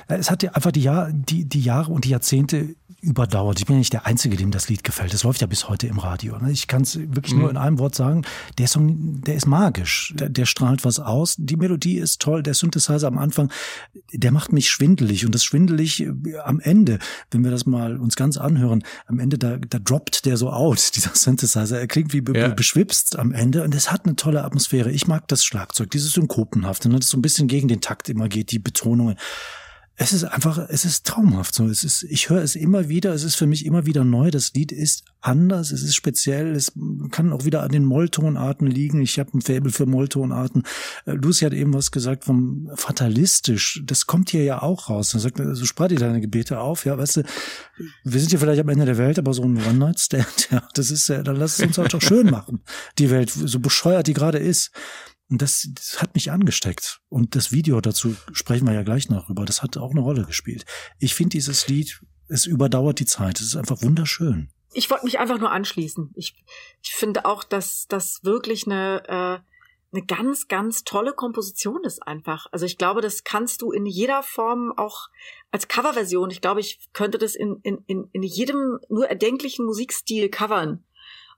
[0.07, 3.59] es hat ja einfach die, Jahr, die, die Jahre und die Jahrzehnte überdauert.
[3.59, 5.13] Ich bin ja nicht der Einzige, dem das Lied gefällt.
[5.13, 6.37] Das läuft ja bis heute im Radio.
[6.37, 6.51] ne?
[6.51, 8.23] Ich kann es wirklich nur in einem Wort sagen,
[8.57, 10.13] der Song, der ist magisch.
[10.17, 11.35] Der, der strahlt was aus.
[11.37, 12.43] Die Melodie ist toll.
[12.43, 13.51] Der Synthesizer am Anfang,
[14.13, 15.25] der macht mich schwindelig.
[15.25, 16.11] Und das schwindelig äh,
[16.43, 16.99] am Ende,
[17.31, 20.91] wenn wir das mal uns ganz anhören, am Ende, da, da droppt der so out,
[20.95, 21.79] dieser Synthesizer.
[21.79, 22.47] Er klingt wie be Ja.
[22.49, 23.63] beschwipst am Ende.
[23.63, 24.91] Und es hat eine tolle Atmosphäre.
[24.91, 28.27] Ich mag das Schlagzeug, dieses Synkopenhafte, ne, das so ein bisschen gegen den Takt immer
[28.29, 29.15] geht, die Betonungen.
[30.01, 31.53] Es ist einfach, es ist traumhaft.
[31.53, 33.13] So, es ist, ich höre es immer wieder.
[33.13, 34.31] Es ist für mich immer wieder neu.
[34.31, 35.71] Das Lied ist anders.
[35.71, 36.55] Es ist speziell.
[36.55, 36.71] Es
[37.11, 39.01] kann auch wieder an den Molltonarten liegen.
[39.01, 40.63] Ich habe ein Faible für Molltonarten.
[41.05, 43.81] Äh, Lucy hat eben was gesagt vom fatalistisch.
[43.85, 45.13] Das kommt hier ja auch raus.
[45.13, 46.85] Er sagt, so spar dir deine Gebete auf.
[46.85, 47.23] Ja, weißt du,
[48.05, 51.09] wir sind ja vielleicht am Ende der Welt, aber so ein One-Night-Stand, ja, das ist
[51.09, 52.61] ja, dann lass es uns auch doch schön machen.
[52.99, 54.71] Die Welt, so bescheuert die gerade ist.
[55.29, 57.01] Und das, das hat mich angesteckt.
[57.09, 59.45] Und das Video dazu sprechen wir ja gleich noch drüber.
[59.45, 60.65] Das hat auch eine Rolle gespielt.
[60.97, 63.39] Ich finde dieses Lied, es überdauert die Zeit.
[63.39, 64.49] Es ist einfach wunderschön.
[64.73, 66.11] Ich wollte mich einfach nur anschließen.
[66.15, 66.35] Ich,
[66.81, 69.39] ich finde auch, dass das wirklich eine, äh,
[69.95, 72.47] eine ganz, ganz tolle Komposition ist einfach.
[72.51, 75.09] Also ich glaube, das kannst du in jeder Form auch
[75.51, 76.29] als Coverversion.
[76.29, 80.83] Ich glaube, ich könnte das in, in, in, in jedem nur erdenklichen Musikstil covern.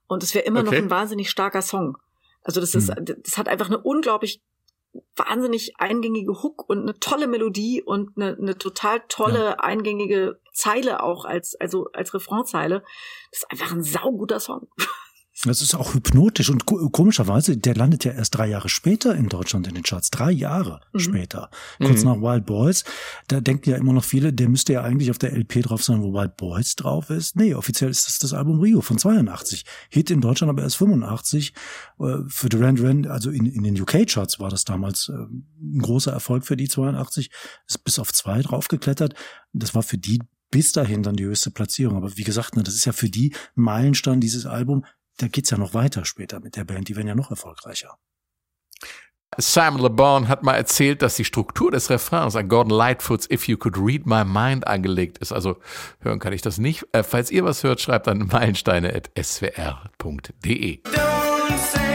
[0.07, 0.69] Und es wäre immer Okay.
[0.69, 1.97] noch ein wahnsinnig starker Song.
[2.43, 4.41] Also das ist, das hat einfach eine unglaublich
[5.15, 11.25] wahnsinnig eingängige Hook und eine tolle Melodie und eine, eine total tolle eingängige Zeile auch
[11.25, 12.83] als also als Refrainzeile.
[13.31, 14.67] Das ist einfach ein sauguter Song.
[15.43, 19.27] Das ist auch hypnotisch und ko- komischerweise, der landet ja erst drei Jahre später in
[19.27, 20.11] Deutschland in den Charts.
[20.11, 21.49] Drei Jahre später.
[21.79, 22.83] Kurz nach Wild Boys.
[23.27, 26.03] Da denken ja immer noch viele, der müsste ja eigentlich auf der LP drauf sein,
[26.03, 27.35] wo Wild Boys drauf ist.
[27.37, 29.65] Nee, offiziell ist das das Album Rio von 82.
[29.89, 31.53] Hit in Deutschland aber erst 85.
[31.99, 36.11] Äh, Für Duran Duran, also in, in den UK-Charts war das damals äh, ein großer
[36.11, 37.31] Erfolg für die 82.
[37.67, 39.15] Ist bis auf zwei draufgeklettert.
[39.53, 40.21] Das war für die
[40.51, 41.95] bis dahin dann die höchste Platzierung.
[41.97, 44.85] Aber wie gesagt, ne, das ist ja für die ein Meilenstein, dieses Album.
[45.21, 46.87] Da geht's ja noch weiter später mit der Band.
[46.87, 47.95] Die werden ja noch erfolgreicher.
[49.37, 53.47] Simon Le Bon hat mal erzählt, dass die Struktur des Refrains an Gordon Lightfoots If
[53.47, 55.31] You Could Read My Mind angelegt ist.
[55.31, 55.57] Also
[55.99, 56.87] hören kann ich das nicht.
[56.91, 60.79] Äh, falls ihr was hört, schreibt an meilensteine.swr.de.
[60.83, 61.90] Don't say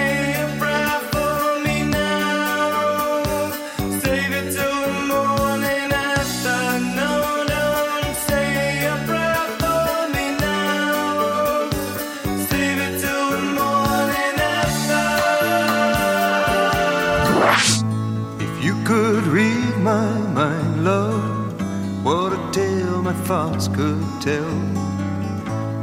[23.27, 24.55] thoughts could tell.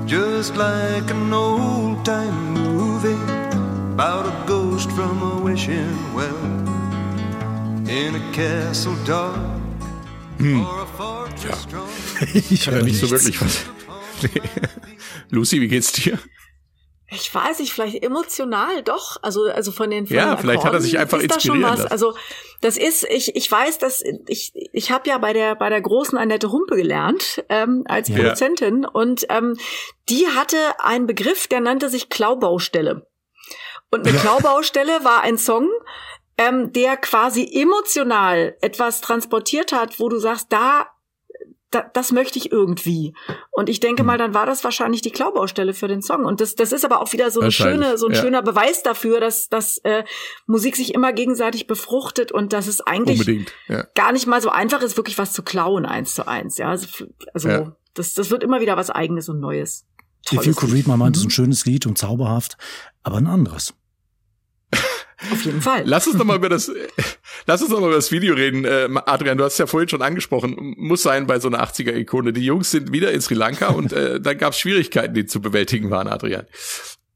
[0.06, 3.22] Just like an old time movie
[3.94, 6.44] about a ghost from a wishing well
[7.90, 9.38] in a castle dark
[10.40, 11.90] or a fortress strong.
[12.34, 13.66] Ich er nicht so wirklich was.
[14.22, 14.42] Nee.
[15.30, 16.18] Lucy, wie geht's dir?
[17.14, 19.18] Ich weiß nicht, vielleicht emotional doch.
[19.22, 21.56] Also, also von den von Ja, den vielleicht hat er sich einfach ist da schon
[21.58, 21.80] inspirieren was.
[21.80, 21.92] lassen.
[21.92, 22.14] Also
[22.62, 26.18] das ist, ich, ich weiß, dass ich, ich habe ja bei der bei der großen
[26.18, 28.16] Annette Humpe gelernt ähm, als Ja.
[28.16, 29.58] Produzentin und ähm,
[30.10, 33.08] die hatte einen Begriff, der nannte sich Klaubaustelle.
[33.92, 35.70] Und eine Klaubaustelle war ein Song,
[36.38, 40.88] ähm, der quasi emotional etwas transportiert hat, wo du sagst, da
[41.74, 43.14] da, das möchte ich irgendwie.
[43.52, 43.82] Und ich Hm.
[43.82, 46.26] denke mal, dann war das wahrscheinlich die Klaubaustelle für den Song.
[46.26, 48.22] Und das, das ist aber auch wieder so eine schöne, so ein ja.
[48.22, 50.04] schöner Beweis dafür, dass, dass äh,
[50.46, 53.48] Musik sich immer gegenseitig befruchtet und dass es eigentlich.
[53.68, 53.86] Ja.
[53.96, 56.58] gar nicht mal so einfach ist, wirklich was zu klauen, eins zu eins.
[56.58, 56.88] Ja, also,
[57.34, 57.76] also Ja.
[57.94, 59.86] das, das wird immer wieder was Eigenes und Neues.
[60.28, 62.58] If You Tolles Could Read My Mind ist ein schönes Lied und zauberhaft,
[63.04, 63.74] aber ein anderes.
[65.32, 65.84] Auf jeden Fall.
[65.86, 66.72] Lass uns doch mal über das,
[67.46, 68.66] lass uns doch mal über das Video reden.
[68.66, 70.76] Äh, Adrian, du hast es ja vorhin schon angesprochen.
[70.78, 72.34] Muss sein bei so einer 80er-Ikone.
[72.34, 75.42] Die Jungs sind wieder in Sri Lanka und äh, da gab es Schwierigkeiten, die zu
[75.42, 76.46] bewältigen waren, Adrian.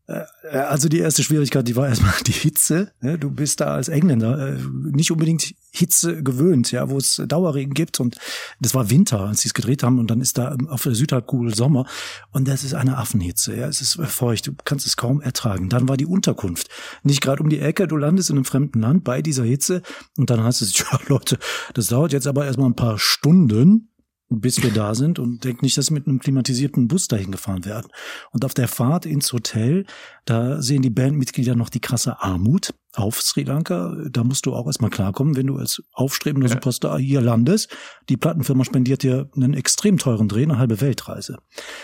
[0.08, 0.24] Äh,
[0.58, 2.92] Also die erste Schwierigkeit, die war erstmal die Hitze.
[3.02, 3.18] ne?
[3.18, 4.58] Du bist da als Engländer äh,
[4.92, 8.00] nicht unbedingt Hitze gewöhnt, ja, wo es Dauerregen gibt.
[8.00, 8.18] Und
[8.60, 10.00] das war Winter, als sie es gedreht haben.
[10.00, 11.86] Und dann ist da auf der Südhalbkugel Sommer.
[12.32, 15.70] Und das ist eine Affenhitze, ja, es ist feucht, du kannst es kaum ertragen.
[15.70, 16.70] Dann war die Unterkunft.
[17.04, 19.82] Nicht gerade um die Ecke, du landest in einem fremden Land bei dieser Hitze.
[20.18, 21.38] Und dann heißt es, ja Leute,
[21.74, 23.90] das dauert jetzt aber erstmal ein paar Stunden
[24.30, 27.66] bis wir da sind und denkt nicht, dass wir mit einem klimatisierten Bus dahin gefahren
[27.66, 27.88] werden.
[28.32, 29.86] Und auf der Fahrt ins Hotel,
[30.26, 33.96] da sehen die Bandmitglieder noch die krasse Armut auf Sri Lanka.
[34.10, 37.70] Da musst du auch erstmal klarkommen, wenn du als aufstrebender Superstar hier landest.
[38.10, 41.38] Die Plattenfirma spendiert dir einen extrem teuren Dreh, eine halbe Weltreise.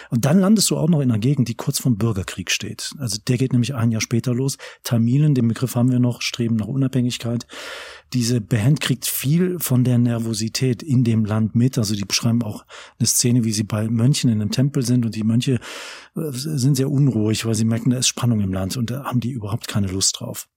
[0.09, 2.91] Und dann landest du auch noch in einer Gegend, die kurz vom Bürgerkrieg steht.
[2.97, 4.57] Also der geht nämlich ein Jahr später los.
[4.83, 7.45] Tamilen, den Begriff haben wir noch, streben nach Unabhängigkeit.
[8.13, 11.77] Diese Band kriegt viel von der Nervosität in dem Land mit.
[11.77, 12.65] Also die beschreiben auch
[12.97, 15.59] eine Szene, wie sie bei Mönchen in einem Tempel sind und die Mönche
[16.15, 19.19] äh, sind sehr unruhig, weil sie merken, da ist Spannung im Land und da haben
[19.19, 20.47] die überhaupt keine Lust drauf.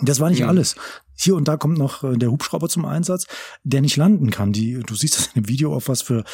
[0.00, 0.48] Das war nicht Mhm.
[0.48, 0.76] alles.
[1.16, 3.26] Hier und da kommt noch äh, der Hubschrauber zum Einsatz,
[3.64, 4.52] der nicht landen kann.
[4.52, 6.24] Die, du siehst das in dem Video auf was für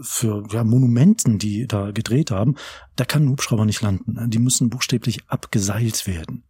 [0.00, 2.56] für ja, Monumenten, die da gedreht haben,
[2.96, 4.30] da kann ein Hubschrauber nicht landen.
[4.30, 6.44] Die müssen buchstäblich abgeseilt werden.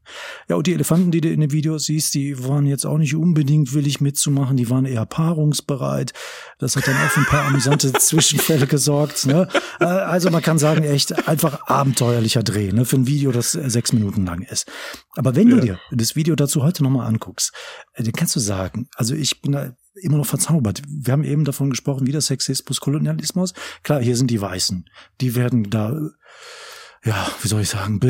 [0.49, 3.15] Ja, und die Elefanten, die du in dem Video siehst, die waren jetzt auch nicht
[3.15, 6.13] unbedingt willig mitzumachen, die waren eher paarungsbereit.
[6.59, 9.27] Das hat dann auch für ein paar amüsante Zwischenfälle gesorgt.
[9.27, 9.49] Ne?
[9.81, 12.85] Äh, Also man kann sagen, echt einfach abenteuerlicher Dreh ne?
[12.85, 14.71] für ein Video, das sechs Minuten lang ist.
[15.15, 17.53] Aber wenn du dir das Video dazu heute nochmal anguckst,
[17.95, 20.83] äh, dann kannst du sagen, also ich bin da immer noch verzaubert.
[20.89, 23.53] Wir haben eben davon gesprochen, wie der Sexismus, Kolonialismus.
[23.83, 24.89] Klar, hier sind die Weißen.
[25.21, 26.01] Die werden da,
[27.05, 28.01] ja, wie soll ich sagen,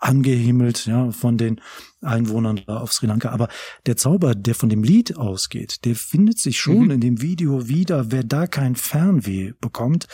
[0.00, 1.60] angehimmelt, ja, von den
[2.00, 3.30] Einwohnern da auf Sri Lanka.
[3.30, 3.48] Aber
[3.86, 6.90] der Zauber, der von dem Lied ausgeht, der findet sich schon Mhm.
[6.92, 8.10] in dem Video wieder.
[8.12, 10.06] Wer da kein Fernweh bekommt,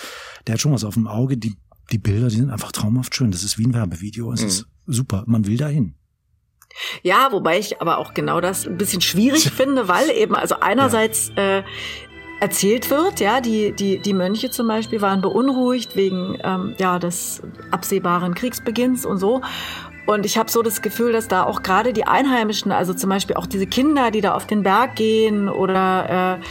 [0.46, 1.36] der hat schon was auf dem Auge.
[1.36, 1.54] Die,
[1.92, 3.30] die Bilder, die sind einfach traumhaft schön.
[3.30, 4.32] Das ist wie ein Werbevideo.
[4.32, 5.24] Es ist super.
[5.26, 5.94] Man will dahin.
[7.02, 11.30] Ja, wobei ich aber auch genau das ein bisschen schwierig finde, weil eben also einerseits
[11.36, 11.62] äh,
[12.40, 17.42] erzählt wird, ja, die die die Mönche zum Beispiel waren beunruhigt wegen ähm, ja des
[17.70, 19.40] absehbaren Kriegsbeginns und so.
[20.06, 23.36] Und ich habe so das Gefühl, dass da auch gerade die Einheimischen, also zum Beispiel
[23.36, 26.44] auch diese Kinder, die da auf den Berg gehen oder äh,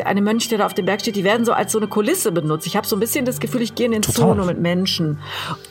[0.00, 1.86] der eine Mönch, der da auf dem Berg steht, die werden so als so eine
[1.86, 2.66] Kulisse benutzt.
[2.66, 4.28] Ich habe so ein bisschen das Gefühl, ich gehe in den Total.
[4.28, 5.18] Zoo nur mit Menschen.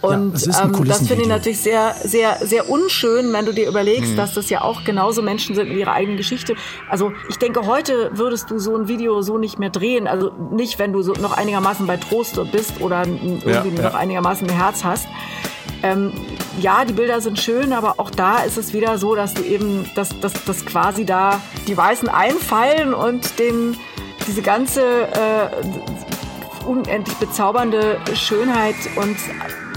[0.02, 4.18] Und ein ähm, das finde ich natürlich sehr, sehr, sehr unschön, wenn du dir überlegst,
[4.18, 6.56] dass das ja auch genauso Menschen sind mit ihrer eigenen Geschichte.
[6.90, 10.08] Also ich denke, heute würdest du so ein Video so nicht mehr drehen.
[10.08, 13.94] Also nicht, wenn du so noch einigermaßen bei Trost bist oder irgendwie Ja, noch ja.
[13.96, 15.08] einigermaßen ein Herz hast.
[15.82, 16.12] Ähm,
[16.60, 19.90] ja, die Bilder sind schön, aber auch da ist es wieder so, dass du eben,
[19.96, 23.78] dass, dass, dass quasi da die Weißen einfallen und den,
[24.28, 29.18] diese ganze äh, unendlich bezaubernde Schönheit und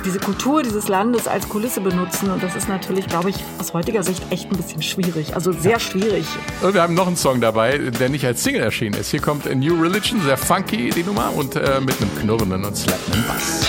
[0.04, 2.30] diese Kultur dieses Landes als Kulisse benutzen.
[2.30, 5.34] Und das ist natürlich, glaube ich, aus heutiger Sicht echt ein bisschen schwierig.
[5.34, 6.26] Also sehr schwierig.
[6.60, 9.10] Und wir haben noch einen Song dabei, der nicht als Single erschienen ist.
[9.10, 12.76] Hier kommt A New Religion, sehr funky die Nummer und äh, mit einem knurrenden und
[12.76, 13.66] slappenden Bass.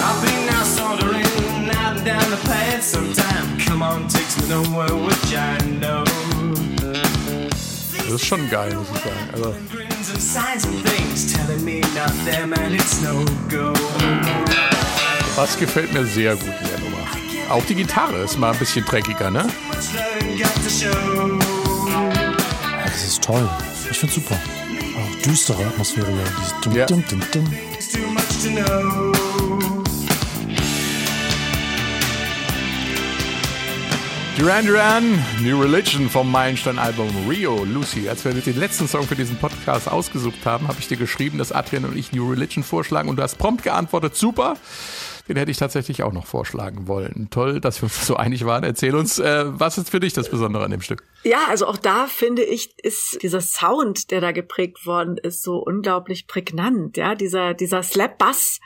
[0.00, 3.58] I've been now and down the path sometime.
[3.66, 6.27] Come on, takes me nowhere which I know.
[8.08, 9.28] Das ist schon geil, muss ich sagen.
[9.34, 9.54] Also.
[15.36, 17.06] Bass gefällt mir sehr gut in der Nummer.
[17.50, 19.46] Auch die Gitarre ist mal ein bisschen dreckiger, ne?
[20.38, 20.48] Ja,
[22.84, 23.46] das ist toll.
[23.90, 24.36] Ich finde super.
[24.36, 26.10] Auch düstere Atmosphäre.
[26.74, 26.86] Ja.
[26.86, 27.44] Dum, dum, dum,
[34.38, 38.08] Duran Duran, New Religion vom Meilenstein-Album Rio, Lucy.
[38.08, 41.50] Als wir den letzten Song für diesen Podcast ausgesucht haben, habe ich dir geschrieben, dass
[41.50, 44.54] Adrian und ich New Religion vorschlagen und du hast prompt geantwortet, super.
[45.28, 47.28] Den hätte ich tatsächlich auch noch vorschlagen wollen.
[47.30, 48.64] Toll, dass wir uns so einig waren.
[48.64, 51.04] Erzähl uns, äh, was ist für dich das Besondere an dem Stück?
[51.24, 55.58] Ja, also auch da finde ich, ist dieser Sound, der da geprägt worden ist, so
[55.58, 56.96] unglaublich prägnant.
[56.96, 58.60] Ja, dieser, dieser Slap-Bass,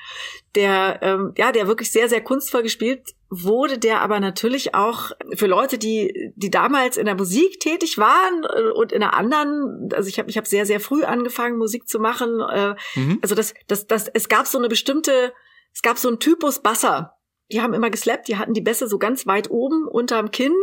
[0.54, 5.46] der, ähm, ja, der wirklich sehr, sehr kunstvoll gespielt wurde, der aber natürlich auch für
[5.46, 10.08] Leute, die, die damals in der Musik tätig waren äh, und in einer anderen, also
[10.08, 12.40] ich habe ich hab sehr, sehr früh angefangen, Musik zu machen.
[12.40, 12.74] Äh,
[13.22, 15.32] Also das, das, das, es gab so eine bestimmte,
[15.74, 17.16] es gab so einen Typus Basser.
[17.50, 20.54] Die haben immer geslappt, die hatten die Bässe so ganz weit oben unterm Kinn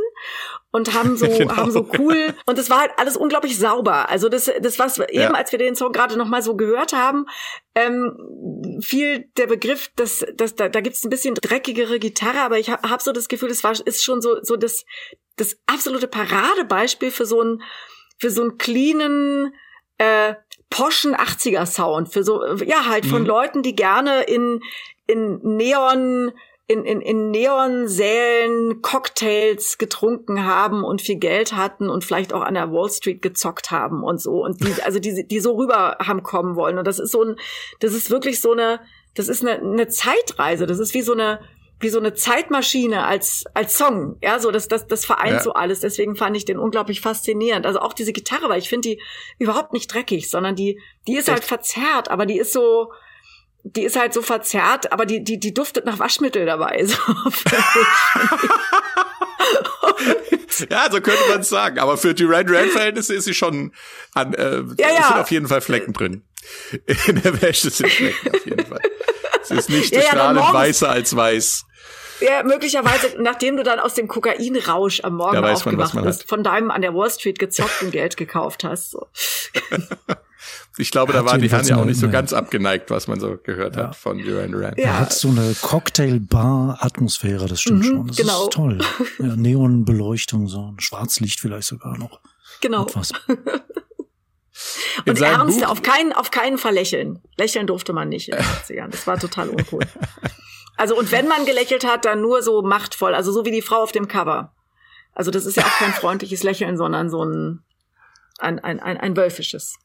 [0.71, 1.55] und haben so, Genau.
[1.55, 4.09] haben so cool, und das war halt alles unglaublich sauber.
[4.09, 5.31] Also das, das was eben, Ja.
[5.31, 7.25] als wir den Song gerade noch mal so gehört haben,
[7.75, 12.71] ähm, fiel der Begriff, dass, dass da, da gibt's ein bisschen dreckigere Gitarre, aber ich
[12.71, 14.83] habe hab so das Gefühl, das war, ist schon so, so das,
[15.35, 17.61] das absolute Paradebeispiel für so einen,
[18.17, 19.53] für so einen cleanen,
[19.99, 20.33] äh,
[20.71, 24.61] poschen 80er Sound für so ja halt von Leuten, die gerne in
[25.09, 26.31] in Neon
[26.67, 32.53] in, in, in Neonsälen Cocktails getrunken haben und viel Geld hatten und vielleicht auch an
[32.53, 36.21] der Wall Street gezockt haben und so und die also die die so rüber haben
[36.21, 36.77] kommen wollen.
[36.77, 37.37] Und das ist so ein
[37.79, 38.81] das ist wirklich so eine
[39.15, 40.67] das ist eine, eine Zeitreise.
[40.67, 41.39] Das ist wie so eine
[41.79, 44.17] wie so eine Zeitmaschine als als Song.
[44.21, 45.41] Ja so das das das vereint Ja.
[45.41, 45.79] so alles.
[45.79, 47.65] Deswegen fand ich den unglaublich faszinierend.
[47.65, 49.01] Also auch diese Gitarre weil ich finde die
[49.39, 52.91] überhaupt nicht dreckig sondern die die ist halt verzerrt aber die ist so
[53.63, 56.85] die ist halt so verzerrt, aber die, die, die duftet nach Waschmittel dabei.
[56.85, 56.95] So.
[60.69, 61.79] Ja, so könnte man es sagen.
[61.79, 63.71] Aber für Duran Duran-Verhältnisse ist sie schon
[64.13, 65.03] an, äh, Ja, ja.
[65.07, 66.23] sind auf jeden Fall Flecken drin.
[67.07, 68.81] In der Wäsche sind Flecken auf jeden Fall.
[69.41, 71.65] Es ist nicht Ja, strahlend weißer als weiß.
[72.21, 76.71] Ja, möglicherweise, nachdem du dann aus dem Kokainrausch am Morgen man, aufgewacht bist, von deinem
[76.71, 78.91] an der Wall Street gezockten Geld gekauft hast.
[78.91, 79.07] So.
[80.77, 83.19] Ich glaube, da Hat war die Hand ja auch nicht so ganz abgeneigt, was man
[83.19, 84.73] so gehört hat von Duran Duran.
[84.77, 84.85] Ja.
[84.85, 88.07] Er hat so eine Cocktail-Bar-Atmosphäre, das stimmt schon.
[88.07, 88.43] Das genau.
[88.43, 88.77] ist toll.
[89.19, 92.21] Ja, Neonbeleuchtung, so ein Schwarzlicht vielleicht sogar noch.
[92.61, 92.83] Genau.
[92.83, 93.11] Etwas.
[95.05, 97.19] Und ernst, Buch- auf keinen, auf keinen Fall lächeln.
[97.37, 98.87] Lächeln durfte man nicht in den 80ern.
[98.87, 99.81] Das war total uncool.
[100.79, 103.13] Also, und wenn man gelächelt hat, dann nur so machtvoll.
[103.13, 104.55] Also, so wie die Frau auf dem Cover.
[105.11, 107.65] Also, das ist ja auch kein freundliches Lächeln, sondern so ein,
[108.37, 109.75] ein, ein, ein, ein wölfisches.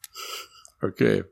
[0.81, 1.25] Okay.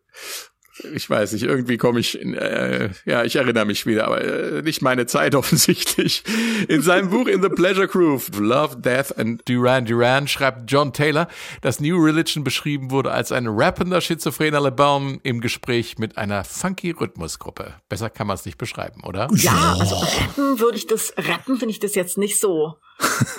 [0.93, 4.61] Ich weiß nicht, irgendwie komme ich, in, äh, ja, ich erinnere mich wieder, aber äh,
[4.63, 6.23] nicht meine Zeit offensichtlich.
[6.67, 11.27] In seinem Buch In the Pleasure Groove, Love, Death and Duran Duran schreibt John Taylor,
[11.61, 16.91] dass New Religion beschrieben wurde als ein rappender schizophrener LeBaum im Gespräch mit einer funky
[16.91, 17.75] Rhythmusgruppe.
[17.89, 19.27] Besser kann man es nicht beschreiben, oder?
[19.33, 22.77] Ja, also rappen würde ich das, rappen finde ich das jetzt nicht so.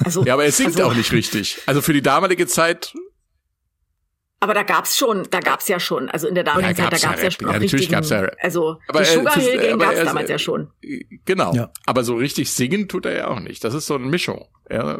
[0.04, 1.58] Also, Ja, aber er singt also, auch nicht richtig.
[1.66, 2.92] Also für die damalige Zeit,
[4.40, 7.08] Aber da gab's schon, da gab's ja schon, also in der damaligen Ja, Zeit, da
[7.08, 9.96] gab's ja schon Ja, natürlich gab's ja also Aber, die äh, Sugar Hill Gang gab's
[9.96, 10.70] er- damals ja schon.
[11.24, 11.54] genau.
[11.54, 11.70] Ja.
[11.86, 13.64] Aber so richtig singen tut er ja auch nicht.
[13.64, 14.46] Das ist so eine Mischung.
[14.70, 14.98] Ja,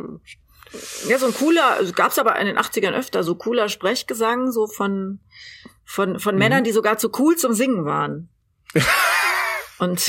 [1.08, 4.66] Ja, so ein cooler, also gab's aber in den 80ern öfter, so cooler Sprechgesang, so
[4.66, 5.20] von,
[5.84, 8.30] von, von Männern, die sogar zu cool zum Singen waren.
[9.78, 10.00] Und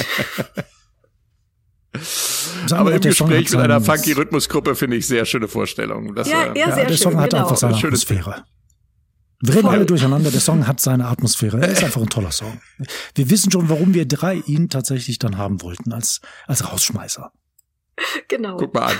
[2.68, 6.14] Sagen Aber im Gespräch mit einer funky Rhythmusgruppe finde ich sehr schöne Vorstellung.
[6.16, 6.98] Das, Ja, äh, ja, Ja, sehr der schön.
[7.12, 7.44] Song hat genau.
[7.44, 8.46] einfach seine Schönes- Atmosphäre.
[9.48, 11.62] Wir reden alle durcheinander, der Song hat seine Atmosphäre.
[11.62, 12.62] Er ist einfach ein toller Song.
[13.14, 17.32] Wir wissen schon, warum wir drei ihn tatsächlich dann haben wollten, als, als Rausschmeißer.
[18.28, 18.58] Genau.
[18.58, 19.00] Guck mal an.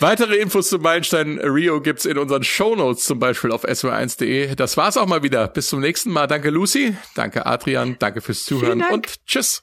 [0.00, 4.54] Weitere Infos zu Meilenstein Rio gibt's in unseren Shownotes, zum Beispiel auf sw1.de.
[4.54, 5.46] Das war's auch mal wieder.
[5.48, 6.26] Bis zum nächsten Mal.
[6.26, 8.92] Danke Lucy, danke Adrian, danke fürs Zuhören Dank.
[8.92, 9.62] und tschüss.